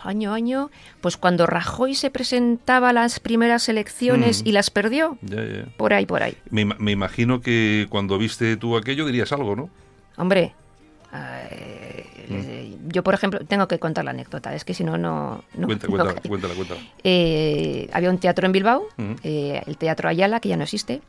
[0.03, 0.69] año a año,
[1.01, 4.47] pues cuando Rajoy se presentaba a las primeras elecciones Mm.
[4.47, 5.17] y las perdió,
[5.77, 6.37] por ahí, por ahí.
[6.51, 9.71] Me, ima- me imagino que cuando viste tú aquello dirías algo, ¿no?
[10.17, 10.53] Hombre,
[11.15, 15.43] eh, le- yo por ejemplo tengo que contar la anécdota, es que si no, no...
[15.55, 16.81] no- cuenta, no cuéntala, cuéntala, cuéntala.
[17.03, 18.83] Eh, había un teatro en Bilbao,
[19.23, 21.01] eh, el Teatro Ayala, que ya no existe,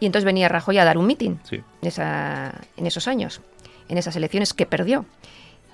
[0.00, 1.56] y entonces venía Rajoy a dar un mitin Sí.
[1.56, 3.42] en, esa- en esos años,
[3.88, 5.04] en esas elecciones que perdió.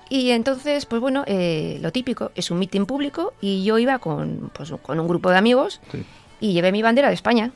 [0.09, 4.51] Y entonces, pues bueno, eh, lo típico es un mitin público y yo iba con,
[4.53, 6.03] pues, con un grupo de amigos Sí.
[6.41, 7.51] y llevé mi bandera de España.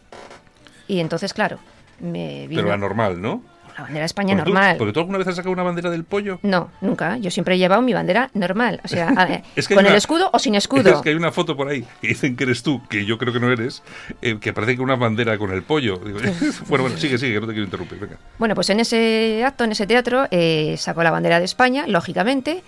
[0.87, 1.59] Y entonces, claro,
[1.99, 3.41] me vino Pero la normal, ¿no?
[3.75, 4.77] La bandera de España tú- normal.
[4.77, 6.39] ¿Porque tú alguna vez has sacado una bandera del pollo?
[6.43, 7.17] No, nunca.
[7.17, 8.79] Yo siempre he llevado mi bandera normal.
[8.83, 11.01] O sea, a- Es que hay con el escudo o sin Es escudo.
[11.01, 13.39] que hay una foto por ahí que dicen que eres tú, que yo creo que
[13.39, 13.83] no eres,
[14.21, 15.99] eh, que parece que una bandera con el pollo.
[16.67, 17.99] Bueno, bueno, sigue, sigue, que no te quiero interrumpir.
[17.99, 18.17] Venga.
[18.39, 22.63] Bueno, pues en ese acto, en ese teatro, eh, sacó la bandera de España, lógicamente,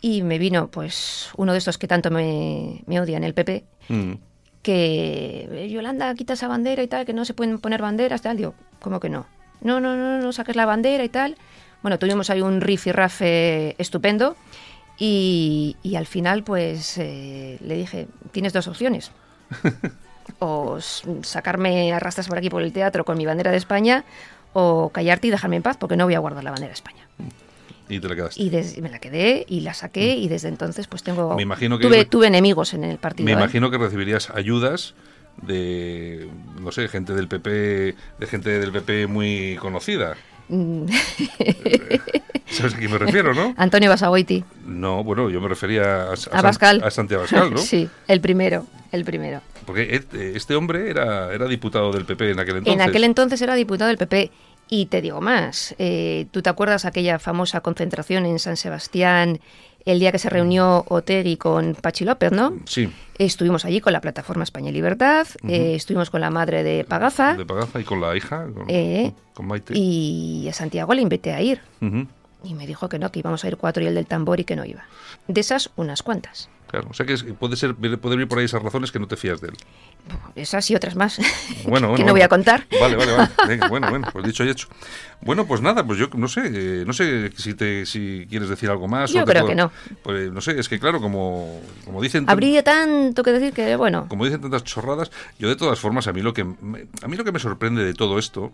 [0.00, 4.12] y me vino pues uno de estos que tanto me, me odian, el PP, Mm.
[4.62, 8.36] que eh, Yolanda quita esa bandera y tal, que no se pueden poner banderas, tal.
[8.36, 9.26] Digo, ¿cómo que no?
[9.64, 11.36] No, no, no, no saques la bandera y tal.
[11.82, 14.36] Bueno, tuvimos ahí un riff y rafe estupendo
[14.98, 19.10] y, y al final pues eh, le dije, tienes dos opciones.
[20.38, 20.78] o
[21.22, 24.04] sacarme a rastras por aquí por el teatro con mi bandera de España
[24.52, 27.06] o callarte y dejarme en paz porque no voy a guardar la bandera de España.
[27.88, 28.42] Y te la quedaste.
[28.42, 31.34] Y des- me la quedé y la saqué y desde entonces pues tengo...
[31.36, 33.26] Me imagino que- tuve, tuve enemigos en el partido.
[33.26, 33.34] Me ¿eh?
[33.34, 34.94] imagino que recibirías ayudas
[35.42, 36.28] de,
[36.60, 37.50] no sé, gente del PP,
[38.18, 40.14] de gente del PP muy conocida.
[40.48, 40.84] Mm.
[42.46, 43.54] ¿Sabes a quién me refiero, no?
[43.56, 44.44] Antonio Basagoiti.
[44.66, 46.82] No, bueno, yo me refería a, a, A San- Bascal.
[46.84, 47.56] a Santiago Bascal, ¿no?
[47.58, 49.40] sí, el primero, el primero.
[49.66, 52.74] Porque et- este hombre era, era diputado del PP en aquel entonces.
[52.82, 54.30] En aquel entonces era diputado del PP.
[54.68, 59.40] Y te digo más, eh, ¿tú te acuerdas aquella famosa concentración en San Sebastián
[59.84, 62.54] el día que se reunió Otegi con Pachi López, no?
[62.66, 66.84] Sí, Estuvimos allí con la plataforma España y Libertad, eh, estuvimos con la madre de
[66.84, 69.72] Pagaza de Pagaza y con la hija, con, Eh, con Maite.
[69.76, 71.60] y a Santiago le invité a ir.
[72.42, 74.44] Y me dijo que no, que íbamos a ir cuatro y el del tambor y
[74.44, 74.84] que no iba.
[75.28, 76.48] De esas, unas cuantas.
[76.74, 79.16] Claro, o sea que puede ser puede ir por ahí esas razones que no te
[79.16, 79.54] fías de él.
[80.34, 81.18] Esas y otras más.
[81.64, 82.12] Bueno, bueno, que no bueno.
[82.14, 82.66] voy a contar.
[82.80, 83.28] Vale, vale, vale.
[83.48, 84.66] Venga, bueno, bueno, pues dicho y hecho.
[85.20, 88.70] Bueno, pues nada, pues yo no sé, eh, no sé si te si quieres decir
[88.70, 89.12] algo más.
[89.12, 89.70] Yo o creo puedo- que no.
[90.02, 94.06] Pues no sé, es que claro, como, como dicen Habría tanto que decir que, bueno,
[94.08, 97.16] como dicen tantas chorradas, yo de todas formas a mí lo que me, a mí
[97.16, 98.50] lo que me sorprende de todo esto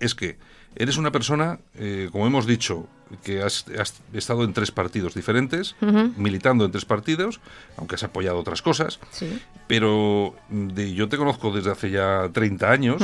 [0.00, 0.38] es que
[0.76, 2.86] eres una persona, eh, como hemos dicho,
[3.24, 5.76] que has, has estado en tres partidos diferentes,
[6.16, 7.40] militando en tres partidos,
[7.76, 9.40] aunque has apoyado otras cosas, sí.
[9.66, 13.02] pero de, yo te conozco desde hace ya 30 años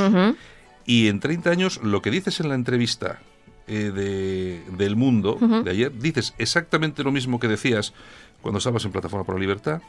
[0.84, 3.20] y en 30 años lo que dices en la entrevista
[3.66, 7.94] eh, de, del mundo de ayer, dices exactamente lo mismo que decías
[8.42, 9.80] cuando estabas en Plataforma por la Libertad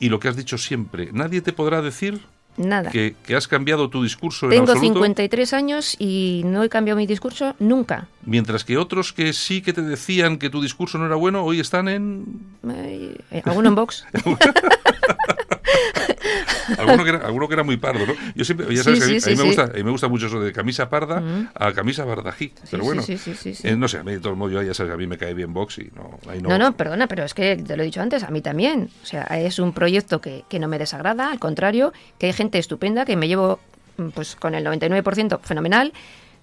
[0.00, 1.10] y lo que has dicho siempre.
[1.12, 2.20] Nadie te podrá decir
[2.56, 2.90] Nada.
[2.90, 6.98] que, que has cambiado tu discurso en Tengo absoluto, 53 años y no he cambiado
[6.98, 8.08] mi discurso nunca.
[8.26, 11.60] mientras que otros que sí que te decían que tu discurso no era bueno, hoy
[11.60, 12.24] están en...
[12.68, 14.04] Eh, ¿Alguno en Vox?
[16.78, 18.14] Alguno que era, alguno que era muy pardo, ¿no?
[18.34, 19.82] Yo siempre, ya Sí, sabes que a mí, sí, a mí me gusta, a mí
[19.82, 21.48] me gusta mucho eso de camisa parda Mm.
[21.54, 22.52] a camisa bardají.
[22.70, 24.96] Pero bueno, eh, no sé, a mí de todo modo, yo ya sabes que a
[24.96, 26.48] mí me cae bien Vox y no, ahí no.
[26.50, 28.90] No, no, perdona, pero es que te lo he dicho antes, a mí también.
[29.02, 32.58] O sea, es un proyecto que, que no me desagrada, al contrario, que hay gente
[32.58, 33.60] estupenda, que me llevo
[33.98, 35.92] mm, pues con el 99% fenomenal,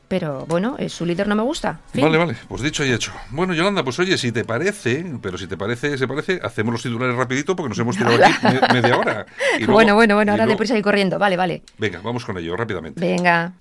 [0.09, 1.79] pero bueno, eh, su líder no me gusta.
[1.93, 2.03] Fin.
[2.03, 3.13] Vale, vale, pues dicho y hecho.
[3.29, 6.81] Bueno, Yolanda, pues oye, si te parece, pero si te parece, se parece, hacemos los
[6.83, 9.25] titulares rapidito porque nos hemos tirado aquí me- media hora.
[9.55, 11.17] Y luego- bueno, bueno, bueno, ahora luego- deprisa y corriendo.
[11.19, 11.61] Vale, vale.
[11.77, 12.99] Venga, vamos con ello, rápidamente.
[12.99, 13.53] Venga.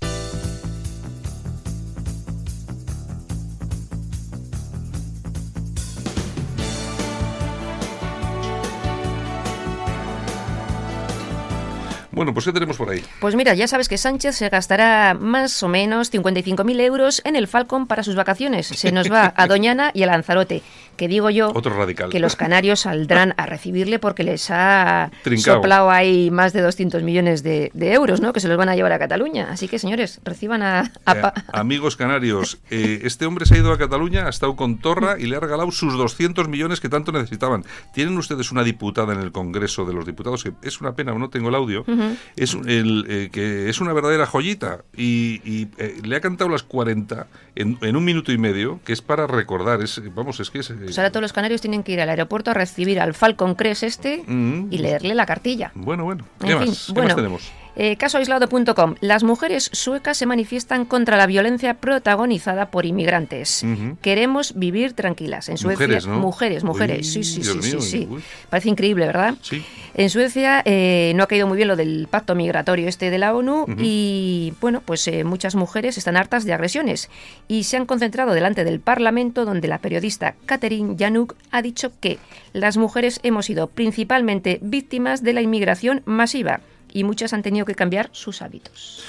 [12.19, 13.03] Bueno, pues ¿qué tenemos por ahí?
[13.21, 17.47] Pues mira, ya sabes que Sánchez se gastará más o menos 55.000 euros en el
[17.49, 18.67] Falcon para sus vacaciones.
[18.67, 20.63] Se nos va a Doñana y a Lanzarote,
[20.97, 22.11] que digo yo Otro radical.
[22.11, 25.55] que los canarios saldrán a recibirle porque les ha Trincao.
[25.57, 28.33] soplado ahí más de 200 millones de, de euros, ¿no?
[28.33, 29.49] Que se los van a llevar a Cataluña.
[29.51, 30.93] Así que, señores, reciban a...
[31.07, 34.79] a Eh, amigos canarios, eh, este hombre se ha ido a Cataluña, ha estado con
[34.79, 37.65] Torra y le ha regalado sus 200 millones que tanto necesitaban.
[37.95, 41.31] Tienen ustedes una diputada en el Congreso de los Diputados, que es una pena, no
[41.31, 41.85] tengo el audio,
[42.37, 46.62] es, el, eh, que es una verdadera joyita y, y, eh, le ha cantado las
[46.62, 49.83] 40 en, en un minuto y medio, que es para recordar.
[49.83, 50.71] Es, vamos, es que es...
[50.71, 53.55] eh, Pues ahora todos los canarios tienen que ir al aeropuerto a recibir al Falcon
[53.55, 55.73] Crest este y leerle la cartilla.
[55.75, 56.25] Bueno, bueno.
[56.40, 56.64] ¿Qué En más?
[56.64, 57.53] fin, ¿Qué bueno, más tenemos?
[57.79, 58.97] Eh, casoaislado.com.
[59.01, 63.64] Las mujeres suecas se manifiestan contra la violencia protagonizada por inmigrantes.
[64.03, 65.49] Queremos vivir tranquilas.
[65.49, 66.19] En Suecia, Mujeres, ¿no?
[66.19, 67.17] mujeres, mujeres.
[67.17, 68.09] Uy, sí, sí, sí, mío, sí, sí.
[68.51, 69.37] Parece increíble, ¿verdad?
[69.43, 69.64] Sí.
[69.95, 73.35] En Suecia eh, no ha caído muy bien lo del pacto migratorio este de la
[73.35, 77.11] ONU y bueno, pues eh, muchas mujeres están hartas de agresiones
[77.47, 82.19] y se han concentrado delante del Parlamento donde la periodista Catherine Januk ha dicho que
[82.53, 86.61] las mujeres hemos sido principalmente víctimas de la inmigración masiva
[86.92, 89.03] y muchas han tenido que cambiar sus hábitos.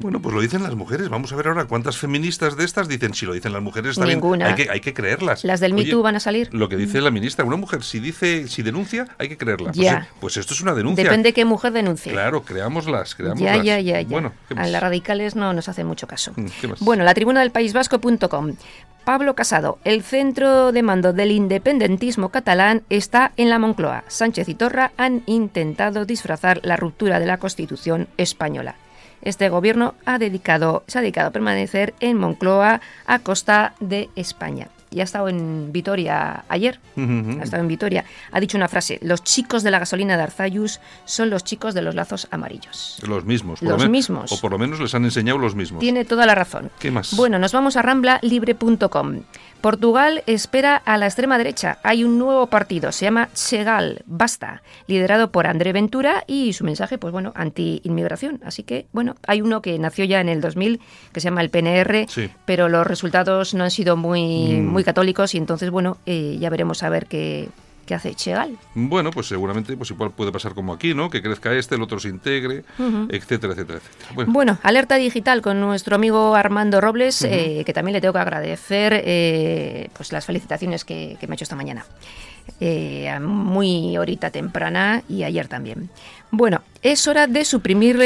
[0.00, 1.08] Bueno, pues lo dicen las mujeres.
[1.08, 4.08] Vamos a ver ahora cuántas feministas de estas dicen, si lo dicen las mujeres, bien.
[4.08, 4.48] Ninguna.
[4.48, 5.44] Hay que, hay que creerlas.
[5.44, 6.52] Las del Me Too van a salir.
[6.52, 9.66] Lo que dice la ministra, una mujer si dice, si denuncia, hay que creerla.
[9.72, 10.08] Pues, Ya.
[10.10, 11.04] eh, Pues, esto es una denuncia.
[11.04, 12.10] Depende qué mujer denuncie.
[12.12, 13.62] Claro, creámoslas, creámoslas.
[13.64, 14.08] ya, ya, ya.
[14.08, 14.70] Bueno, ¿qué a más?
[14.70, 16.32] las radicales no nos hacen mucho caso.
[16.34, 16.80] Mm, ¿qué más?
[16.80, 18.54] Bueno, la tribuna del País Vasco.com.
[19.04, 24.04] Pablo Casado, el centro de mando del independentismo catalán está en la Moncloa.
[24.08, 28.76] Sánchez y Torra han intentado disfrazar la ruptura de la Constitución española.
[29.20, 34.68] Este gobierno ha dedicado, se ha dedicado a permanecer en Moncloa a costa de España.
[34.94, 36.78] Y ha estado en Vitoria ayer.
[36.96, 38.04] Ha estado en Vitoria.
[38.30, 41.82] Ha dicho una frase: Los chicos de la gasolina de Arzayus son los chicos de
[41.82, 42.98] los lazos amarillos.
[43.06, 43.58] Los mismos.
[43.58, 44.30] por Los mismos.
[44.30, 45.80] O por lo menos les han enseñado los mismos.
[45.80, 46.70] Tiene toda la razón.
[46.78, 47.16] ¿Qué más?
[47.16, 49.22] Bueno, nos vamos a ramblalibre.com.
[49.64, 51.78] Portugal espera a la extrema derecha.
[51.82, 56.98] Hay un nuevo partido, se llama Chegal, Basta, liderado por André Ventura y su mensaje,
[56.98, 58.42] pues bueno, anti-inmigración.
[58.44, 60.80] Así que, bueno, hay uno que nació ya en el 2000,
[61.14, 62.28] que se llama el PNR, Sí.
[62.44, 64.66] pero los resultados no han sido muy, Mm.
[64.66, 67.48] muy católicos y entonces, bueno, eh, ya veremos a ver qué,
[67.84, 68.58] que hace Chegal.
[68.74, 71.10] Bueno, pues seguramente pues igual puede pasar como aquí, ¿no?
[71.10, 72.64] Que crezca este, el otro se integre,
[73.08, 74.24] etcétera, etcétera, etcétera.
[74.26, 74.58] Bueno.
[74.62, 79.88] alerta digital con nuestro amigo Armando Robles, eh, que también le tengo que agradecer eh,
[79.96, 81.84] pues las felicitaciones que, me ha hecho esta mañana.
[82.60, 85.88] Eh, muy ahorita temprana y ayer también.
[86.30, 87.96] Bueno, es hora de suprimir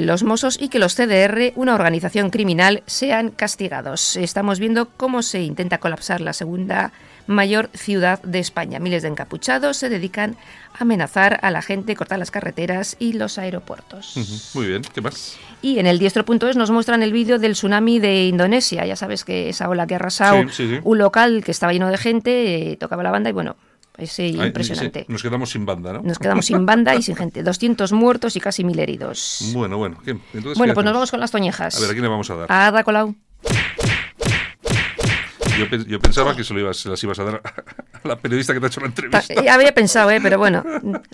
[0.00, 4.16] los Mossos y que los CDR, una organización criminal, sean castigados.
[4.16, 6.92] Estamos viendo cómo se intenta colapsar la segunda
[7.26, 8.78] mayor ciudad de España.
[8.78, 10.36] Miles de encapuchados se dedican
[10.72, 14.14] a amenazar a la gente, cortar las carreteras y los aeropuertos.
[14.54, 15.36] Muy bien, ¿qué más?
[15.62, 18.84] Y en el diestro.es nos muestran el vídeo del tsunami de Indonesia.
[18.86, 20.44] Ya sabes que esa ola que ha arrasado
[20.82, 23.56] un local que estaba lleno de gente, eh, tocaba la banda y bueno,
[23.96, 25.06] es impresionante.
[25.08, 26.02] nos quedamos sin banda, ¿no?
[26.02, 27.42] Nos quedamos sin banda y sin gente.
[27.42, 29.52] 200 muertos y casi mil heridos.
[29.52, 29.98] Bueno, bueno.
[30.56, 31.76] bueno, pues nos vamos con las toñejas.
[31.76, 32.50] A ver, ¿a quién le vamos a dar?
[32.50, 33.14] A Ada Colau.
[35.58, 38.66] Yo, pensaba que se, lo ibas, las ibas a dar a la periodista que te
[38.66, 39.22] ha hecho la entrevista.
[39.28, 40.20] Eh, había pensado, ¿eh?
[40.22, 40.64] pero bueno,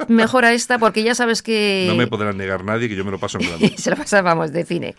[0.08, 1.86] mejor a esta porque ya sabes que...
[1.88, 3.74] No me podrán negar nadie que yo me lo paso en grande.
[3.78, 4.94] se lo pasábamos de cine.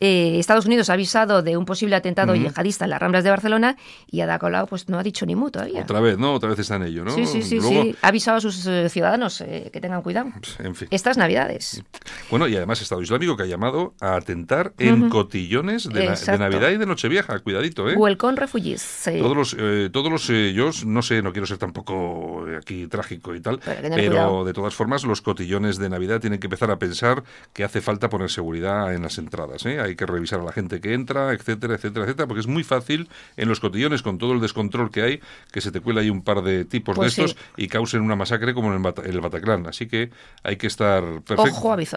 [0.00, 3.76] Eh, Estados Unidos ha avisado de un posible atentado yihadista en las Ramblas de Barcelona
[4.10, 5.82] y Ada Colau pues, no ha dicho ni mu todavía.
[5.82, 6.34] Otra vez, ¿no?
[6.34, 7.14] Otra vez está en ello, ¿no?
[7.14, 7.60] Sí, sí, sí.
[7.60, 7.96] sí.
[8.02, 10.30] Ha avisado a sus eh, ciudadanos que tengan cuidado.
[10.38, 10.88] Pues, en fin.
[10.90, 11.82] Estas Navidades.
[12.30, 16.06] Bueno, y además Estado Islámico que ha llamado a atentar en cotillones de,
[16.38, 17.38] Navidad y de Nochevieja.
[17.40, 17.94] Cuidadito, ¿eh?
[17.96, 18.83] Welcome refugees.
[19.04, 22.86] Todos los eh, todos los eh, yo no sé, no quiero ser tampoco eh, aquí
[22.86, 26.78] trágico y tal, pero, de todas formas los cotillones de Navidad tienen que empezar a
[26.78, 27.22] pensar
[27.52, 29.64] que hace falta poner seguridad en las entradas.
[29.66, 33.08] Hay que revisar a la gente que entra, etcétera, etcétera, etcétera, porque es muy fácil
[33.36, 35.20] en los cotillones con todo el descontrol que hay
[35.52, 38.16] que se te cuela ahí un par de tipos de pues estos y causen una
[38.16, 39.66] masacre como en el, Bataclan.
[39.66, 40.10] Así que
[40.42, 41.50] hay que estar perfecto.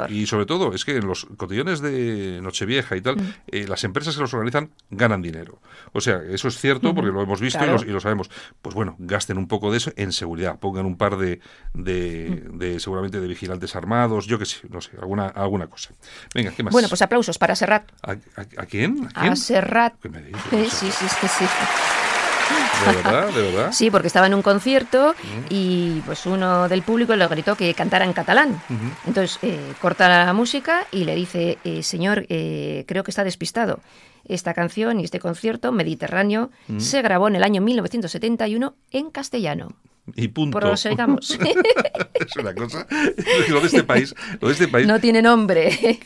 [0.10, 3.68] Y sobre todo es que en los cotillones de Nochevieja y tal, mm.
[3.68, 5.60] las empresas que los organizan ganan dinero.
[5.94, 8.30] O sea, eso es cierto porque lo hemos visto y, lo sabemos.
[8.62, 10.60] Pues bueno, gasten un poco de eso en seguridad.
[10.60, 11.40] Pongan un par de,
[11.74, 12.80] de, mm.
[12.80, 15.94] seguramente de vigilantes armados, yo que sé, no sé, alguna, alguna cosa.
[16.34, 16.72] Venga, ¿qué más?
[16.72, 17.92] Bueno, pues aplausos para Serrat.
[18.04, 19.10] ¿A, quién?
[19.14, 19.96] ¿A, Serrat.
[20.02, 20.22] ¿Qué me
[20.70, 21.46] sí, sí, sí, sí.
[22.86, 23.30] ¿De verdad?
[23.34, 23.72] ¿De verdad?
[23.72, 25.16] Sí, porque estaba en un concierto
[25.50, 28.62] y pues uno del público le gritó que cantara en catalán.
[29.06, 33.80] Entonces eh, corta la música y le dice, eh, señor, eh, creo que está despistado.
[34.26, 39.70] Esta canción y este concierto, Mediterráneo, se grabó en el año 1971 en castellano.
[40.16, 40.60] Y punto.
[40.60, 41.38] Prosigamos.
[42.14, 42.88] es una cosa.
[43.50, 44.16] Lo de este país.
[44.40, 46.00] Lo de este país no tiene nombre.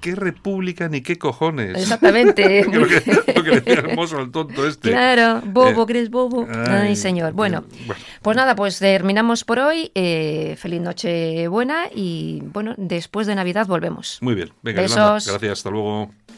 [0.00, 1.76] ¿Qué, república ni qué cojones?
[1.76, 2.64] Exactamente.
[2.72, 3.02] lo, que,
[3.34, 4.90] lo, que, le decía hermoso al tonto este.
[4.90, 6.46] Claro, bobo, ¿crees bobo?
[6.68, 7.32] Ay, señor.
[7.32, 7.64] Bueno,
[8.22, 9.90] pues nada, pues terminamos por hoy.
[9.94, 14.18] Eh, feliz noche buena y bueno, después de Navidad volvemos.
[14.20, 14.52] Muy bien.
[14.62, 15.26] Venga, Besos.
[15.26, 16.10] Gracias, hasta luego.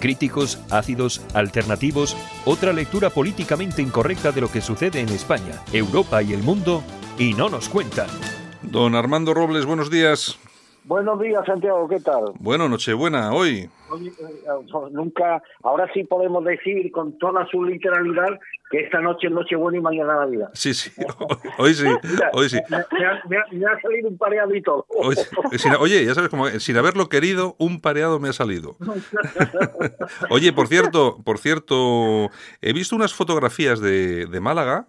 [0.00, 6.32] Críticos, ácidos, alternativos, otra lectura políticamente incorrecta de lo que sucede en España, Europa y
[6.32, 6.82] el mundo
[7.18, 8.08] y no nos cuentan.
[8.62, 10.38] Don Armando Robles, buenos días.
[10.84, 12.32] Buenos días, Santiago, ¿qué tal?
[12.38, 13.68] Bueno, Nochebuena, hoy.
[13.90, 18.40] hoy eh, nunca, ahora sí podemos decir con toda su literalidad
[18.70, 20.50] que esta noche es Nochebuena y mañana Navidad.
[20.52, 20.90] Sí, sí,
[21.58, 21.86] hoy sí,
[22.32, 22.58] hoy sí.
[22.68, 24.86] Me, ha, salido un pareado y todo.
[25.80, 28.76] oye, ya sabes, como sin haberlo querido, un pareado me ha salido.
[30.30, 34.88] oye, por cierto, por cierto, he visto unas fotografías de, de Málaga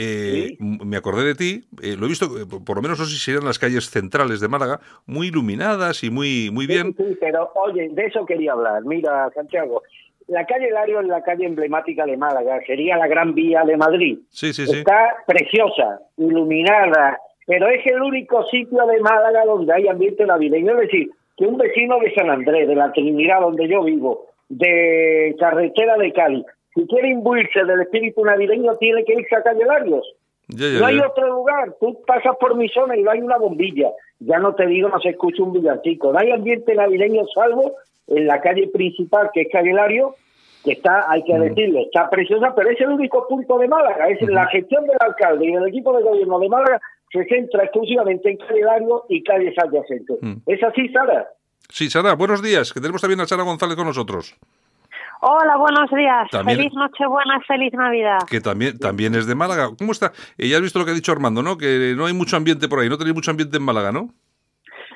[0.00, 3.10] eh, me acordé de ti, eh, lo he visto, eh, por lo menos no sé
[3.10, 6.94] si serían las calles centrales de Málaga, muy iluminadas y muy, muy bien.
[6.96, 8.84] Sí, pero oye, de eso quería hablar.
[8.84, 9.82] Mira, Santiago,
[10.28, 14.18] la calle Lario es la calle emblemática de Málaga, sería la Gran Vía de Madrid.
[14.30, 14.78] Sí, sí, sí.
[14.78, 20.72] Está preciosa, iluminada, pero es el único sitio de Málaga donde hay ambiente navideño.
[20.72, 25.34] Es decir, que un vecino de San Andrés, de la Trinidad, donde yo vivo, de
[25.38, 30.06] Carretera de Cali, si quiere imbuirse del espíritu navideño, tiene que irse a Calle Larios.
[30.48, 31.74] no hay otro lugar.
[31.80, 33.92] Tú pasas por mi zona y no hay una bombilla.
[34.20, 36.12] Ya no te digo, no se escucha un villancico.
[36.12, 37.72] No hay ambiente navideño salvo
[38.08, 40.14] en la calle principal, que es Calle Lario,
[40.64, 44.08] que está, hay que decirlo, está preciosa, pero es el único punto de Málaga.
[44.08, 46.80] Es la gestión del alcalde y del equipo de gobierno de Málaga
[47.12, 50.18] se centra exclusivamente en Calle Lario y calles adyacentes.
[50.46, 51.28] ¿Es así, Sara?
[51.70, 54.36] Sí, Sara, buenos días, que tenemos también a Sara González con nosotros.
[55.20, 56.28] Hola, buenos días.
[56.44, 58.18] feliz Nochebuena, feliz Navidad.
[58.28, 59.70] Que también, también es de Málaga.
[59.76, 60.12] ¿Cómo está?
[60.36, 61.58] Eh, ya has visto lo que ha dicho Armando, ¿no?
[61.58, 64.10] Que no hay mucho ambiente por ahí, no tenéis mucho ambiente en Málaga, ¿no?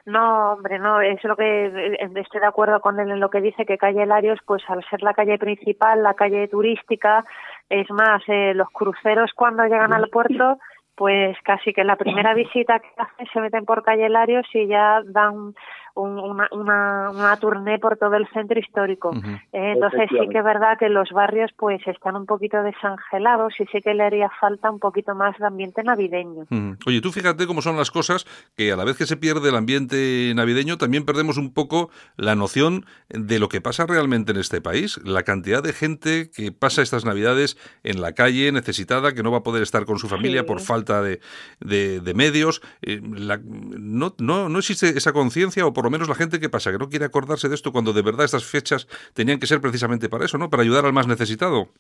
[0.05, 3.40] No, hombre, no, es lo que eh, estoy de acuerdo con él en lo que
[3.40, 7.24] dice que calle Larios, pues al ser la calle principal, la calle turística,
[7.68, 10.59] es más, eh, los cruceros cuando llegan al puerto,
[10.96, 15.03] pues casi que la primera visita que hacen se meten por calle Larios y ya
[15.05, 15.55] dan
[15.95, 19.12] una, una, una tournée por todo el centro histórico.
[19.53, 23.66] Eh, entonces sí que es verdad que los barrios pues están un poquito desangelados y
[23.66, 26.47] sí que le haría falta un poquito más de ambiente navideño.
[26.86, 28.26] Oye, tú fíjate cómo son las cosas
[28.57, 32.34] que a la vez que se pierde el ambiente navideño también perdemos un poco la
[32.34, 35.01] noción de lo que pasa realmente en este país.
[35.05, 39.38] La cantidad de gente que pasa estas navidades en la calle necesitada, que no va
[39.38, 41.20] a poder estar con su familia por falta de,
[41.61, 42.62] de, medios.
[42.82, 46.49] Eh, no, no, no existe esa conciencia o por por lo menos la gente que
[46.49, 49.61] pasa, que no quiere acordarse de esto cuando de verdad estas fechas tenían que ser
[49.61, 50.49] precisamente para eso, ¿no?
[50.49, 51.70] Para ayudar al más necesitado.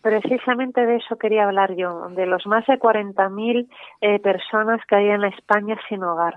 [0.00, 3.68] Precisamente de eso quería hablar yo, de los más de 40.000
[4.00, 6.34] eh, personas que hay en España sin hogar.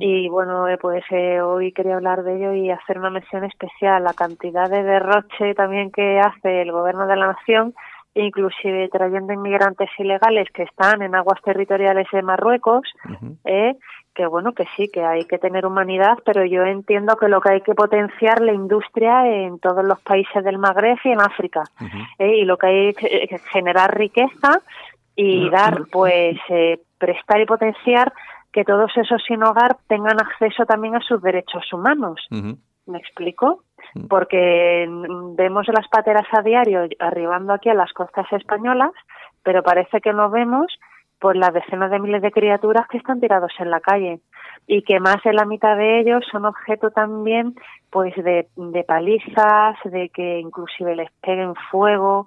[0.00, 4.02] Y bueno, eh, pues eh, hoy quería hablar de ello y hacer una mención especial,
[4.02, 7.72] la cantidad de derroche también que hace el Gobierno de la Nación,
[8.14, 12.82] inclusive trayendo inmigrantes ilegales que están en aguas territoriales de Marruecos,
[13.44, 13.74] eh,
[14.14, 17.52] que bueno, que sí, que hay que tener humanidad, pero yo entiendo que lo que
[17.52, 21.62] hay que potenciar la industria en todos los países del Magreb y en África.
[22.18, 22.36] ¿eh?
[22.36, 24.60] y lo que hay que generar riqueza
[25.16, 28.12] y dar, pues, eh, prestar y potenciar
[28.52, 32.20] que todos esos sin hogar tengan acceso también a sus derechos humanos.
[32.86, 33.62] ¿Me explico?
[34.08, 34.86] Porque
[35.36, 38.92] vemos las pateras a diario arribando aquí a las costas españolas,
[39.42, 40.78] pero parece que no vemos
[41.18, 44.20] por las decenas de miles de criaturas que están tirados en la calle
[44.66, 47.54] y que más de la mitad de ellos son objeto también
[47.90, 52.26] pues de, de palizas, de que inclusive les peguen fuego,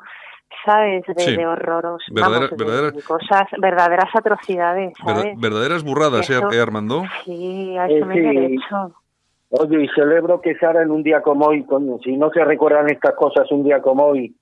[0.63, 1.03] ¿sabes?
[1.07, 5.39] De, horroros, de, cosas, verdaderas atrocidades, ¿sabes?
[5.39, 7.03] verdaderas burradas, ¿eh, Armando?
[7.25, 8.57] Sí, a eso me eh,
[9.59, 11.65] Oye, y celebro que Sara en un día como hoy,
[12.03, 14.35] si no se recuerdan estas cosas un día como hoy,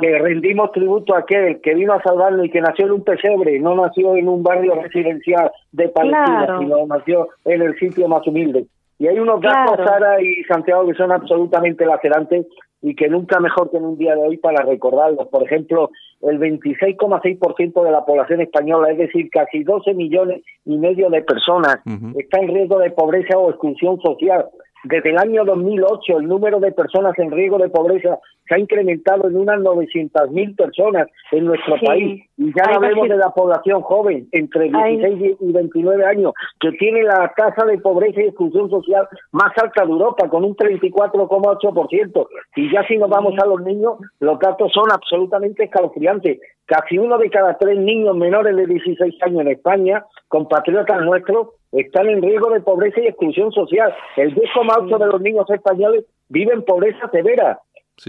[0.00, 3.58] que rendimos tributo a aquel que vino a salvarlo y que nació en un pesebre,
[3.60, 8.66] no nació en un barrio residencial de Palestina, sino nació en el sitio más humilde.
[8.98, 12.46] Y hay unos datos, Sara y Santiago, que son absolutamente lacerantes
[12.84, 15.26] y que nunca mejor que en un día de hoy para recordarlos.
[15.28, 21.08] Por ejemplo, el 26,6% de la población española, es decir, casi 12 millones y medio
[21.08, 21.78] de personas,
[22.14, 24.44] está en riesgo de pobreza o exclusión social.
[24.84, 29.28] Desde el año 2008 el número de personas en riesgo de pobreza se ha incrementado
[29.28, 32.22] en unas 900.000 personas en nuestro país.
[32.36, 37.32] Y ya hablemos de la población joven, entre 16 y 29 años, que tiene la
[37.34, 42.26] tasa de pobreza y exclusión social más alta de Europa, con un 34,8%.
[42.56, 46.40] Y ya si nos vamos a los niños, los datos son absolutamente escalofriantes.
[46.66, 52.08] Casi uno de cada tres niños menores de 16 años en España, compatriotas nuestros, están
[52.08, 53.94] en riesgo de pobreza y exclusión social.
[54.16, 57.60] El 10,8 de los niños españoles viven pobreza severa.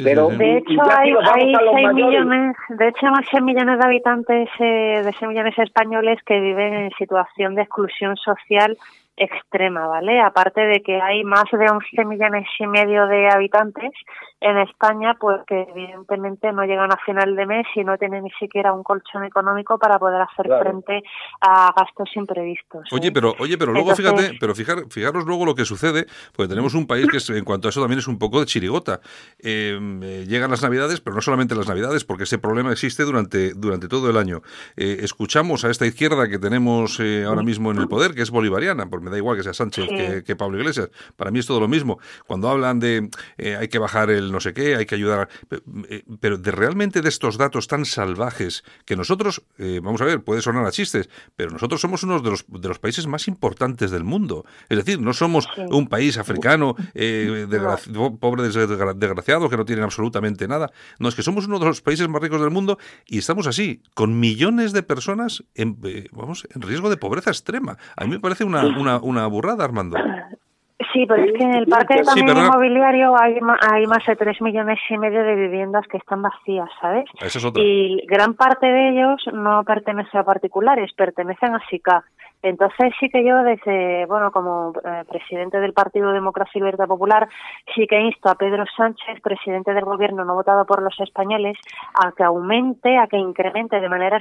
[0.03, 5.01] pero de hecho hay, hay 6 millones de hecho hay 6 millones de habitantes eh,
[5.03, 8.78] de 6 millones españoles que viven en situación de exclusión social
[9.18, 10.20] extrema, ¿vale?
[10.20, 13.91] Aparte de que hay más de 11 millones y medio de habitantes
[14.46, 18.32] en España, pues que evidentemente no llegan a final de mes y no tienen ni
[18.39, 21.02] siquiera un colchón económico para poder hacer frente
[21.41, 22.88] a gastos imprevistos.
[22.91, 26.76] Oye, pero oye, pero luego fíjate, pero fijar, fijaros luego lo que sucede, porque tenemos
[26.76, 29.00] un país que en cuanto a eso también es un poco de chirigota.
[29.39, 33.52] Em, eh, llegan las Navidades, pero no solamente las Navidades, porque ese problema existe durante
[33.56, 34.43] durante todo el año.
[34.78, 38.30] Eh, escuchamos a esta izquierda que tenemos eh, ahora mismo en el poder, que es
[38.30, 39.88] bolivariana, porque me da igual que sea Sánchez
[40.24, 40.91] que, Pablo Iglesias.
[41.16, 41.98] Para mí es todo lo mismo.
[42.28, 43.10] Cuando hablan de
[43.60, 45.29] hay que bajar el no sé qué, hay que ayudar.
[45.89, 50.23] Eh, pero de realmente de estos datos tan salvajes que nosotros, eh, vamos a ver,
[50.23, 53.91] puede sonar a chistes, pero nosotros somos uno de los, de los países más importantes
[53.91, 54.45] del mundo.
[54.69, 57.47] Es decir, no somos un país africano, eh,
[58.19, 60.71] pobre desgraciado, que no tienen absolutamente nada.
[60.99, 62.77] No, es que somos uno de los países más ricos del mundo
[63.07, 65.79] y estamos así, con millones de personas en,
[66.11, 67.77] vamos, en riesgo de pobreza extrema.
[67.95, 69.97] A mí me parece una, una, una burrada, Armando.
[70.91, 73.39] Sí, pero es que en el parque también inmobiliario hay,
[73.71, 77.05] hay más de tres millones y medio de viviendas que están vacías, ¿sabes?
[77.61, 82.03] Y gran parte de ellos no pertenece a particulares, pertenecen a SICA.
[82.41, 87.30] Entonces sí que yo desde, bueno, como eh, presidente del Partido Democracia y Libertad Popular,
[87.73, 91.57] sí que insto a Pedro Sánchez, presidente del gobierno no votado por los españoles,
[92.03, 94.19] a que aumente, a que incremente de manera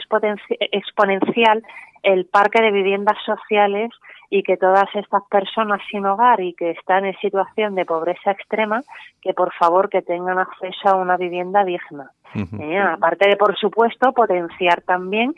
[0.70, 1.64] exponencial
[2.04, 3.90] el parque de viviendas sociales
[4.30, 8.82] y que todas estas personas sin hogar y que están en situación de pobreza extrema,
[9.20, 12.10] que por favor que tengan acceso a una vivienda digna.
[12.34, 15.34] Eh, aparte de, por supuesto, potenciar también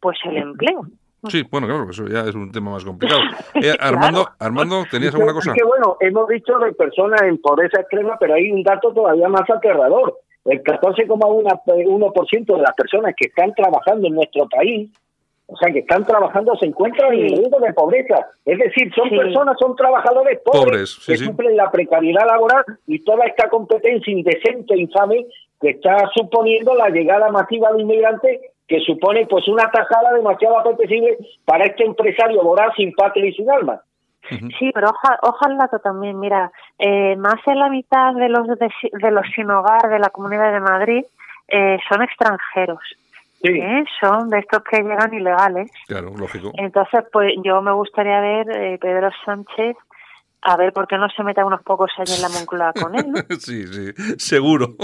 [0.00, 0.86] pues el empleo
[1.28, 3.20] Sí, bueno, claro, eso ya es un tema más complicado.
[3.54, 5.50] Eh, Armando, Armando, ¿tenías alguna cosa?
[5.50, 9.28] Es que bueno, hemos dicho de personas en pobreza extrema, pero hay un dato todavía
[9.28, 10.18] más aterrador.
[10.46, 14.90] El 14,1% de las personas que están trabajando en nuestro país,
[15.52, 18.26] o sea, que están trabajando, se encuentran en riesgo de pobreza.
[18.44, 23.48] Es decir, son personas, son trabajadores pobres, que cumplen la precariedad laboral y toda esta
[23.48, 25.26] competencia indecente, infame,
[25.60, 31.18] que está suponiendo la llegada masiva de inmigrantes que supone pues una tajada demasiado apetecible
[31.44, 33.80] para este empresario voraz sin patria y sin alma.
[34.58, 34.92] Sí, pero
[35.22, 39.98] ojalá también, mira, eh, más de la mitad de los de, los sin hogar de
[39.98, 41.04] la Comunidad de Madrid
[41.48, 42.78] eh, son extranjeros.
[43.42, 43.84] ¿Eh?
[44.00, 45.70] Son de estos que llegan ilegales.
[45.86, 46.52] Claro, lógico.
[46.54, 49.76] Entonces, pues yo me gustaría ver Pedro Sánchez
[50.42, 53.12] a ver por qué no se mete unos pocos años en la Moncloa con él.
[53.38, 54.76] sí, sí, seguro.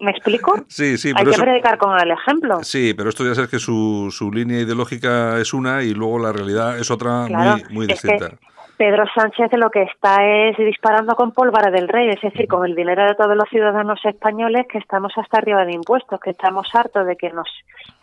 [0.00, 0.54] ¿Me explico?
[0.68, 1.12] Sí, sí.
[1.14, 2.62] Hay que predicar con el ejemplo.
[2.62, 6.32] Sí, pero esto ya sabes que su, su línea ideológica es una y luego la
[6.32, 8.30] realidad es otra muy, muy distinta.
[8.80, 12.74] Pedro Sánchez lo que está es disparando con pólvora del rey, es decir, con el
[12.74, 17.06] dinero de todos los ciudadanos españoles que estamos hasta arriba de impuestos, que estamos hartos
[17.06, 17.46] de que nos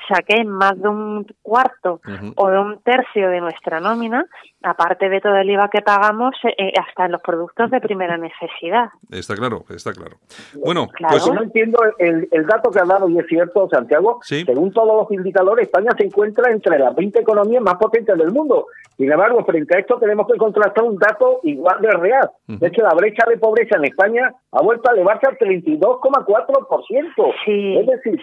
[0.07, 2.01] saquen más de un cuarto
[2.35, 4.25] o de un tercio de nuestra nómina,
[4.63, 8.17] aparte de todo el IVA que pagamos, eh, eh, hasta en los productos de primera
[8.17, 8.89] necesidad.
[9.11, 10.17] Está claro, está claro.
[10.55, 14.19] Bueno, pues no entiendo el, dato que ha dado y es cierto, Santiago.
[14.23, 18.67] Según todos los indicadores, España se encuentra entre las 20 economías más potentes del mundo.
[18.97, 22.31] Sin embargo, frente a esto tenemos que contrastar un dato igual de real.
[22.59, 27.33] Es que la brecha de pobreza en España ha vuelto a elevarse al 32,4%.
[27.45, 27.77] Sí.
[27.77, 28.19] Es decir,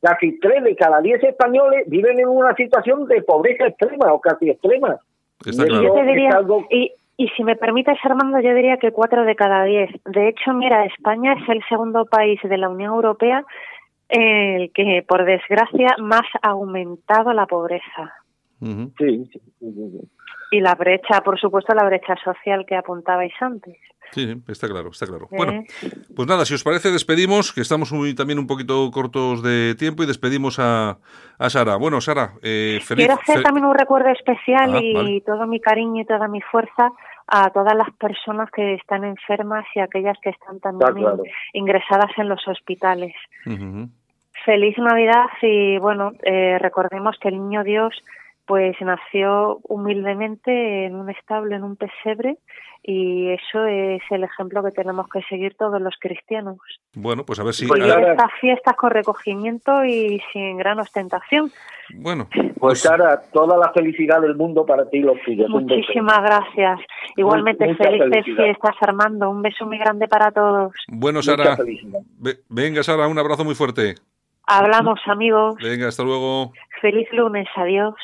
[0.00, 4.50] casi tres de cada diez españoles viven en una situación de pobreza extrema o casi
[4.50, 4.98] extrema.
[6.70, 9.90] y, y, si me permites, Armando, yo diría que cuatro de cada diez.
[10.04, 13.44] De hecho, mira, España es el segundo país de la Unión Europea
[14.08, 18.14] el que, por desgracia, más ha aumentado la pobreza.
[18.60, 19.30] sí,
[20.50, 23.76] y la brecha, por supuesto, la brecha social que apuntabais antes.
[24.12, 25.28] Sí, está claro, está claro.
[25.30, 25.64] Bueno,
[26.14, 30.02] pues nada, si os parece, despedimos, que estamos muy, también un poquito cortos de tiempo
[30.02, 30.98] y despedimos a,
[31.38, 31.76] a Sara.
[31.76, 33.06] Bueno, Sara, eh, feliz.
[33.06, 36.90] Quiero hacer también un recuerdo especial ah, y todo mi cariño y toda mi fuerza
[37.26, 41.06] a todas las personas que están enfermas y aquellas que están también
[41.52, 43.14] ingresadas en los hospitales.
[44.44, 47.94] Feliz Navidad y bueno, eh, recordemos que el Niño Dios
[48.48, 52.38] pues nació humildemente en un establo, en un pesebre,
[52.82, 56.56] y eso es el ejemplo que tenemos que seguir todos los cristianos.
[56.94, 57.66] Bueno, pues a ver si...
[57.66, 61.52] Pues estas fiestas con recogimiento y sin gran ostentación.
[61.94, 62.26] Bueno.
[62.32, 65.50] Pues, pues Sara, toda la felicidad del mundo para ti y los tuyos.
[65.50, 66.80] Muchísimas gracias.
[67.16, 69.28] Igualmente felices fiestas, Armando.
[69.28, 70.72] Un beso muy grande para todos.
[70.88, 71.58] Bueno, Sara.
[72.48, 73.96] Venga, Sara, un abrazo muy fuerte.
[74.50, 75.56] Hablamos, amigos.
[75.62, 76.52] Venga, hasta luego.
[76.80, 77.94] Feliz lunes, adiós.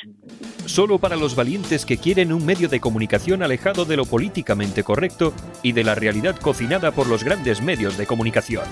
[0.67, 5.33] Solo para los valientes que quieren un medio de comunicación alejado de lo políticamente correcto
[5.63, 8.65] y de la realidad cocinada por los grandes medios de comunicación.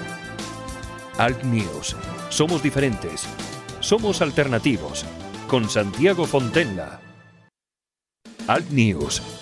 [1.19, 1.97] Alt News.
[2.29, 3.27] Somos diferentes.
[3.81, 5.07] Somos alternativos.
[5.49, 7.01] Con Santiago Fontenla.
[8.49, 9.42] Alt News.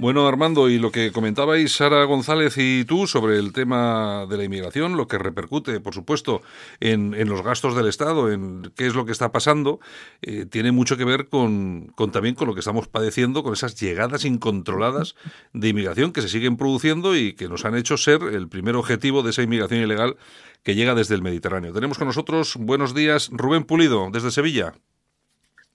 [0.00, 4.44] Bueno, Armando, y lo que comentabais Sara González y tú sobre el tema de la
[4.44, 6.40] inmigración, lo que repercute, por supuesto,
[6.78, 9.80] en, los gastos del Estado, en qué es lo que está pasando,
[10.22, 13.74] eh, tiene mucho que ver con, con, también con lo que estamos padeciendo, con esas
[13.74, 15.16] llegadas incontroladas
[15.52, 19.24] de inmigración que se siguen produciendo y que nos han hecho ser el primer objetivo
[19.24, 20.16] de esa inmigración ilegal
[20.62, 21.72] que llega desde el Mediterráneo.
[21.72, 24.74] Tenemos con nosotros, buenos días, Rubén Pulido, desde Sevilla.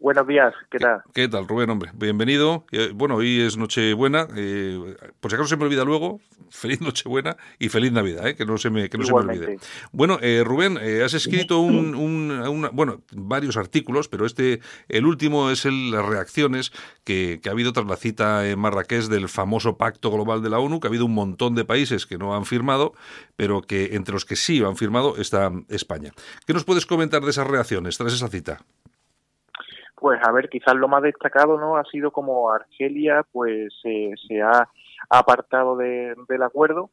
[0.03, 1.01] Buenos días, ¿qué tal?
[1.13, 1.69] ¿Qué, tal, Rubén?
[1.69, 2.65] Hombre, bienvenido.
[2.73, 4.27] Eh, bueno, hoy es Nochebuena.
[4.35, 8.45] Eh, por si acaso se me olvida luego, feliz Nochebuena y feliz Navidad, eh, que
[8.45, 9.59] no se me, que no se me olvide.
[9.93, 15.91] Bueno, eh, Rubén, has escrito un, bueno, varios artículos, pero este, el último es el,
[15.91, 16.73] las reacciones
[17.05, 20.59] que, que, ha habido tras la cita en Marrakech del famoso Pacto Global de la
[20.59, 22.93] ONU, que ha habido un montón de países que no han firmado,
[23.37, 26.11] pero que entre los que sí han firmado está España.
[26.45, 28.59] ¿Qué nos puedes comentar de esas reacciones tras esa cita?
[30.03, 34.67] Pues a ver, quizás lo más destacado no ha sido como Argelia pues se ha
[35.09, 36.89] apartado del acuerdo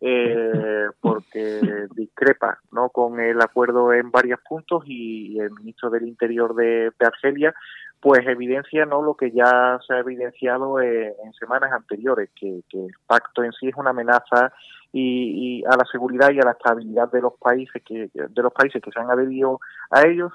[0.00, 1.60] eh, porque
[1.94, 7.54] discrepa no con el acuerdo en varios puntos y el ministro del Interior de, Argelia
[8.00, 13.44] pues evidencia no lo que ya se ha evidenciado en, semanas anteriores que, el pacto
[13.44, 14.50] en sí es una amenaza
[14.94, 18.80] y, a la seguridad y a la estabilidad de los países que de los países
[18.80, 20.32] que se han adherido a ellos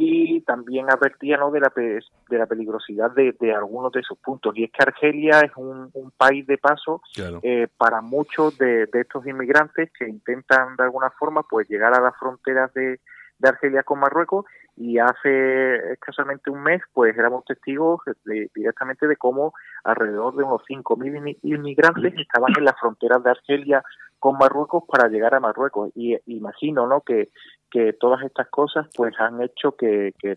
[0.00, 1.50] y también advertía ¿no?
[1.50, 4.56] de, la, de la peligrosidad de, algunos de sus puntos.
[4.56, 7.02] Y es que Argelia es un, país de paso
[7.42, 12.16] eh, para muchos de, estos inmigrantes que intentan de alguna forma pues llegar a las
[12.16, 13.00] fronteras de,
[13.42, 14.46] Argelia con Marruecos
[14.76, 21.38] y hace escasamente un mes pues éramos testigos directamente de cómo alrededor de unos 5.000
[21.42, 23.84] inmigrantes estaban en las fronteras de Argelia
[24.18, 25.90] con Marruecos para llegar a Marruecos.
[25.94, 27.00] Y imagino ¿no?
[27.02, 27.28] que,
[27.70, 30.36] que todas estas cosas pues han hecho que, que,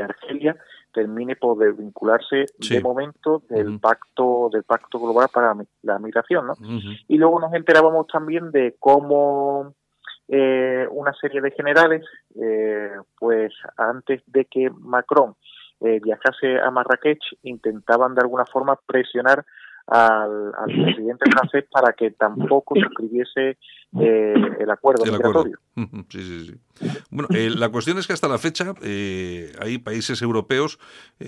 [0.00, 0.56] Argelia
[0.94, 6.54] termine por desvincularse de momento del pacto del pacto global para la migración ¿no?
[7.06, 9.74] y luego nos enterábamos también de cómo
[10.28, 12.04] eh, una serie de generales
[12.40, 15.34] eh, pues antes de que Macron
[15.80, 19.44] eh, viajase a Marrakech intentaban de alguna forma presionar
[19.86, 23.58] al, presidente francés para que tampoco suscribiese
[23.98, 25.58] eh, el acuerdo migratorio.
[26.10, 26.60] Sí, sí, sí.
[27.10, 30.78] Bueno, eh, la cuestión es que hasta la fecha eh, hay países europeos,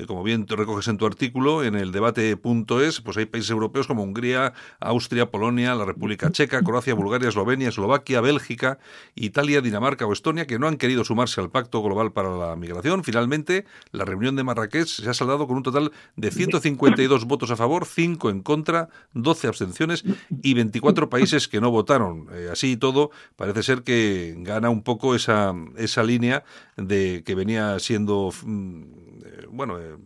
[0.07, 4.03] como bien te recoges en tu artículo, en el debate.es, pues hay países europeos como
[4.03, 8.78] Hungría, Austria, Polonia, la República Checa, Croacia, Bulgaria, Eslovenia, Eslovaquia, Bélgica,
[9.14, 13.05] Italia, Dinamarca o Estonia, que no han querido sumarse al Pacto Global para la Migración.
[13.05, 17.57] Finalmente, la reunión de Marrakech se ha saldado con un total de 152 votos a
[17.57, 20.05] favor, 5 en contra, 12 abstenciones
[20.42, 22.28] y 24 países que no votaron.
[22.50, 25.41] así y todo, parece ser que gana un poco esa,
[25.76, 26.45] esa línea
[26.76, 28.82] de que venía siendo, mm,
[29.24, 29.97] eh, bueno, eh,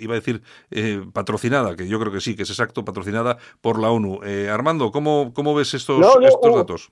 [0.00, 3.80] iba a decir eh, patrocinada, que yo creo que sí, que es exacto, patrocinada por
[3.80, 4.20] la ONU.
[4.50, 6.88] Armando, ¿cómo, ¿cómo ves estos, estos datos?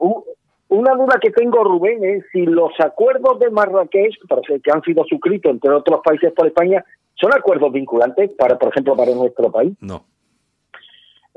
[0.68, 4.14] una duda que tengo, Rubén, es si los acuerdos de Marrakech,
[4.62, 6.84] que han sido suscritos entre otros países por España,
[7.14, 9.72] son acuerdos vinculantes, para, por ejemplo, para nuestro país.
[9.80, 10.04] No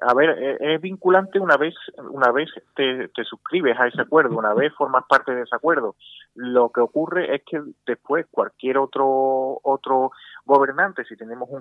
[0.01, 4.37] a ver, e, es vinculante una vez, una vez te, te, suscribes a ese acuerdo,
[4.37, 5.95] una vez formas parte de ese acuerdo.
[6.35, 10.11] Lo que ocurre es que después cualquier otro otro
[10.45, 11.51] gobernante, si tenemos un